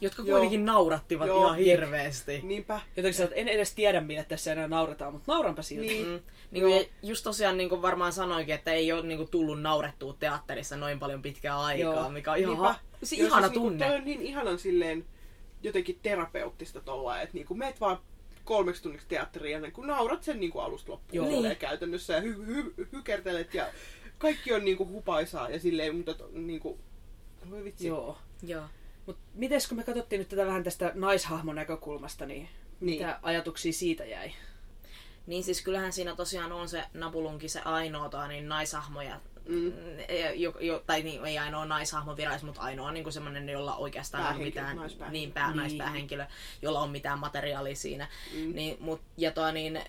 [0.00, 0.30] Jotka Joo.
[0.30, 1.44] kuitenkin naurattivat Joo.
[1.44, 2.40] ihan hirveästi.
[2.42, 2.80] niinpä.
[2.96, 5.86] Jotenkin sä en edes tiedä, millä tässä enää nauretaan, mutta nauranpa silti.
[5.88, 6.06] Niin.
[6.06, 6.20] Mm.
[6.50, 10.16] Niin kuin, just tosiaan niin kuin varmaan sanoinkin, että ei ole niin kuin, tullut naurettua
[10.18, 12.08] teatterissa noin paljon pitkää aikaa, Joo.
[12.08, 12.68] mikä on ihan, Niinpä.
[12.72, 13.86] ha- se Joo, ihana siis niinku tunne.
[13.86, 15.04] toi on niin ihanan silleen
[15.62, 17.98] jotenkin terapeuttista tolla, että niinku meet vaan
[18.44, 21.56] kolmeksi tunniksi teatteriin ja kun naurat sen niinku alusta loppuun Niin.
[21.56, 23.66] käytännössä ja hy- hy- hykertelet ja
[24.18, 26.78] kaikki on niinku hupaisaa ja silleen, mutta to, niinku,
[27.50, 27.86] voi vitsi.
[27.86, 28.18] Joo.
[28.42, 28.64] Joo.
[29.06, 32.48] Mut mites kun me katsottiin nyt tätä vähän tästä naishahmon näkökulmasta, niin,
[32.80, 32.98] Niin.
[32.98, 34.32] mitä ajatuksia siitä jäi?
[35.26, 39.20] Niin siis kyllähän siinä tosiaan on se Nabulunkin se ainoa tota, niin naishahmoja.
[39.48, 39.72] Mm.
[40.34, 44.26] Jo, jo, tai niin, ei ainoa naishahmo virallis, mutta ainoa niin semmoinen, jolla oikeastaan on
[44.28, 45.56] Päähenkilö, mitään, niin, pää, Niin.
[45.56, 46.26] naispäähenkilö,
[46.62, 48.08] jolla on mitään materiaalia siinä.
[48.34, 48.52] Mm.
[48.54, 49.80] Niin, mut, ja toi, niin,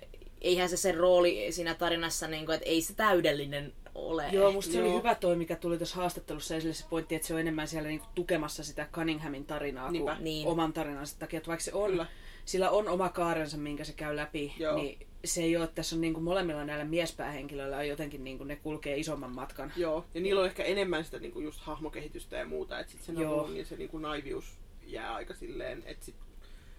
[0.41, 4.27] eihän se sen rooli siinä tarinassa, niin kuin, että ei se täydellinen ole.
[4.31, 4.87] Joo, musta se Joo.
[4.87, 7.89] oli hyvä toi, mikä tuli tuossa haastattelussa esille se pointti, että se on enemmän siellä
[7.89, 10.13] niinku tukemassa sitä Cunninghamin tarinaa Niinpä.
[10.15, 10.47] kuin Niin.
[10.47, 11.37] oman tarinansa takia.
[11.37, 12.05] Että vaikka se on, Kyllä.
[12.45, 14.75] sillä on oma kaarensa, minkä se käy läpi, Joo.
[14.75, 18.55] niin se ei ole, että tässä on niinku molemmilla näillä miespäähenkilöillä on jotenkin niinku ne
[18.55, 19.73] kulkee isomman matkan.
[19.77, 23.11] Joo, ja niillä on ehkä enemmän sitä niinku just hahmokehitystä ja muuta, että sit se
[23.11, 26.15] niin se niinku naivius jää aika silleen, että sit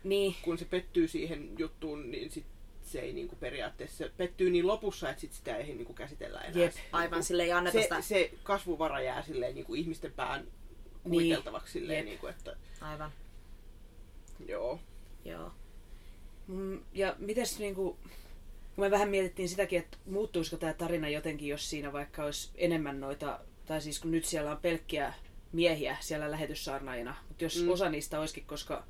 [0.05, 2.47] Niin, kun se pettyy siihen juttuun, niin sit
[2.93, 6.63] se ei niinku periaatteessa, pettyy niin lopussa, että sit sitä ei niinku käsitellä enää.
[6.63, 6.73] Jep.
[6.93, 8.01] Aivan sille ei anneta Se, sitä...
[8.01, 10.45] se kasvuvara jää silleen niinku ihmisten pään
[11.03, 12.07] kuviteltavaksi silleen, Jep.
[12.07, 13.13] niinku, että Aivan,
[14.49, 14.81] joo.
[15.25, 15.53] joo.
[16.47, 17.99] Mm, Ja mites niinku...
[18.75, 23.01] kun me vähän mietittiin sitäkin, että muuttuisiko tämä tarina jotenkin, jos siinä vaikka olisi enemmän
[23.01, 25.15] noita, tai siis kun nyt siellä on pelkkiä
[25.53, 27.69] miehiä siellä lähetyssaarnaajina, mutta jos mm.
[27.69, 28.85] osa niistä olisikin, koska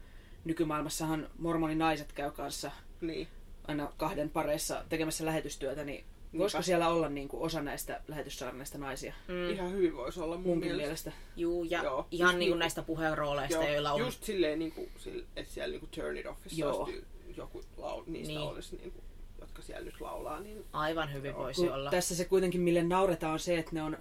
[0.44, 3.28] nykymaailmassahan mormoninaiset käy kanssa Niin.
[3.68, 6.04] Aina kahden pareissa tekemässä lähetystyötä, niin
[6.38, 6.62] voisiko Niinpä.
[6.66, 9.14] siellä olla niin kuin osa näistä lähetyssaarnaista naisia?
[9.28, 9.50] Mm.
[9.50, 10.82] Ihan hyvin voisi olla mun Munkin mielestä.
[11.10, 11.12] mielestä.
[11.36, 12.06] Juu, ja Joo.
[12.10, 14.00] ihan Just niinku niinku- näistä puheenrooleista, Joo, joilla on...
[14.00, 14.90] Just silleen, niin kuin,
[15.36, 16.76] että siellä niin kuin Turn It Offissa Joo.
[16.82, 17.04] olisi
[17.36, 18.26] joku lau, niistä Niin.
[18.40, 18.50] niin.
[18.50, 19.04] olisi, niin kuin,
[19.40, 20.40] jotka siellä nyt laulaa.
[20.40, 21.90] Niin, Aivan hyvin Joo, voisi Kun olla.
[21.90, 23.96] Tässä se kuitenkin, mille nauretaan, on se, että ne on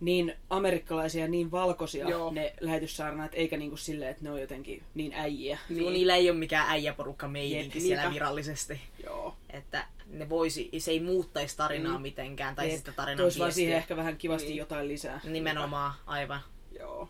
[0.00, 2.30] niin amerikkalaisia ja niin valkoisia Joo.
[2.32, 5.58] ne lähetyssaarnaat, eikä niin kuin silleen, että ne on jotenkin niin äijiä.
[5.68, 5.82] Niin.
[5.84, 8.14] Kun niillä ei ole mikään äijäporukka Jep, meininki siellä niinpä.
[8.14, 8.80] virallisesti.
[9.04, 9.36] joo.
[9.50, 12.02] Että ne voisi, se ei muuttaisi tarinaa Mm.
[12.02, 12.76] mitenkään, tai Jep.
[12.78, 13.62] sitä tarinan Tois vaan viestiä.
[13.62, 14.56] siihen ehkä vähän kivasti Niin.
[14.58, 15.20] jotain lisää.
[15.24, 16.40] Nimenomaan, aivan.
[16.78, 17.08] Joo.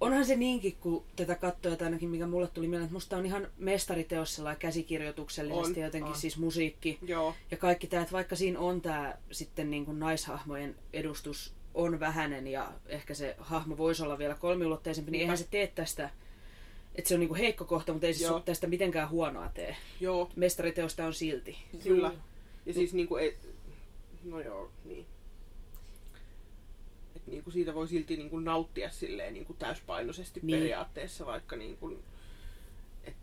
[0.00, 3.26] Onhan se niinkin, kun tätä katsoo, että ainakin mikä mulle tuli mieleen, että musta on
[3.26, 6.18] ihan mestariteos sellainen käsikirjoituksellisesti On, ja jotenkin on.
[6.18, 7.34] siis musiikki Joo.
[7.50, 12.46] ja kaikki tämä, että vaikka siinä on tämä sitten niin kuin naishahmojen edustus on vähäinen
[12.46, 15.24] ja ehkä se hahmo voisi olla vielä kolmiulotteisempi, niin Niinpä.
[15.24, 16.10] eihän se tee tästä,
[16.94, 18.40] että se on niin kuin heikko kohta, mutta ei se Joo.
[18.40, 19.76] tästä mitenkään huonoa tee.
[20.00, 20.30] Joo.
[20.36, 21.56] Mestariteosta on silti.
[21.82, 22.12] Kyllä.
[22.66, 23.36] Ja siis niinku ei...
[24.24, 25.06] No joo, niin.
[27.26, 30.58] Niinku siitä voi silti niinku nauttia silleen niinku täyspainoisesti Niin.
[30.58, 32.02] periaatteessa, vaikka niinku...
[33.04, 33.16] Et,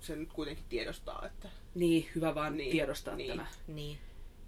[0.00, 1.48] se nyt kuitenkin tiedostaa, että...
[1.74, 3.30] Niin, hyvä vaan Niin, tiedostaa niin.
[3.30, 3.46] tämä.
[3.66, 3.98] Niin.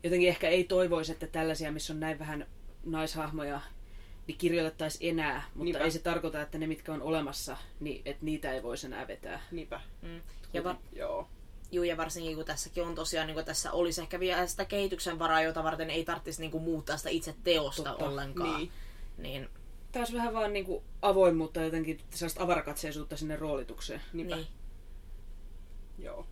[0.03, 2.47] Jotenkin ehkä ei toivoisi, että tällaisia, missä on näin vähän
[2.85, 3.61] naishahmoja,
[4.27, 5.85] niin kirjoitettaisiin enää, mutta Niinpä.
[5.85, 9.41] ei se tarkoita, että ne, mitkä on olemassa, niin että niitä ei voisi enää vetää.
[9.51, 9.81] Niinpä.
[10.03, 10.21] Mm.
[10.53, 11.29] Ja, va- Joo.
[11.73, 15.19] Juu, ja varsinkin kun tässäkin on tosiaan, niin kun tässä olisi ehkä vielä sitä kehityksen
[15.19, 18.05] varaa, jota varten ei tarvitsisi niin kuin muuttaa sitä itse teosta Totta.
[18.09, 18.59] ollenkaan.
[18.59, 18.73] Niin.
[19.19, 19.49] Niin,
[19.93, 24.01] Taas vähän vaan niin kuin avoimuutta ja jotenkin sellaista avarakatseisuutta sinne roolitukseen.
[24.13, 24.37] Niinpä.
[24.37, 24.47] niin.
[25.99, 26.27] Joo.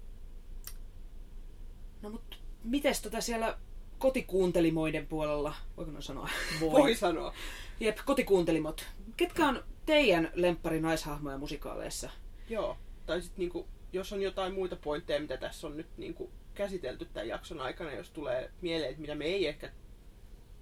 [2.02, 3.58] No mutta mites tota siellä
[3.98, 6.28] kotikuuntelimoiden puolella, voiko noin sanoa?
[6.60, 7.34] Voi sanoa.
[7.80, 8.86] Jep, kotikuuntelimot.
[9.16, 12.10] Ketkä on teidän lemppari naishahmoja musikaaleissa?
[12.48, 12.76] Joo.
[13.06, 17.28] Tai sitten niinku, jos on jotain muita pointteja, mitä tässä on nyt niinku käsitelty tämän
[17.28, 19.72] jakson aikana, jos tulee mieleen, että mitä me ei ehkä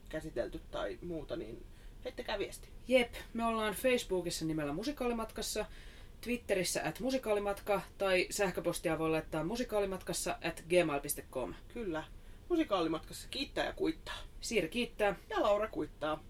[0.09, 1.67] käsitelty tai muuta, niin
[2.05, 2.69] heittäkää viesti.
[2.89, 5.67] Jep, me ollaan Facebookissa nimellä Musikaalimatkassa,
[6.21, 11.55] Twitterissä at musikaalimatka tai sähköpostia voi laittaa musikaalimatkassa at gmail.com.
[11.75, 12.05] Kyllä.
[12.49, 14.19] Musikaalimatkassa kiittää ja kuittaa.
[14.41, 15.17] Siiri kiittää.
[15.31, 16.25] Ja Laura kuittaa.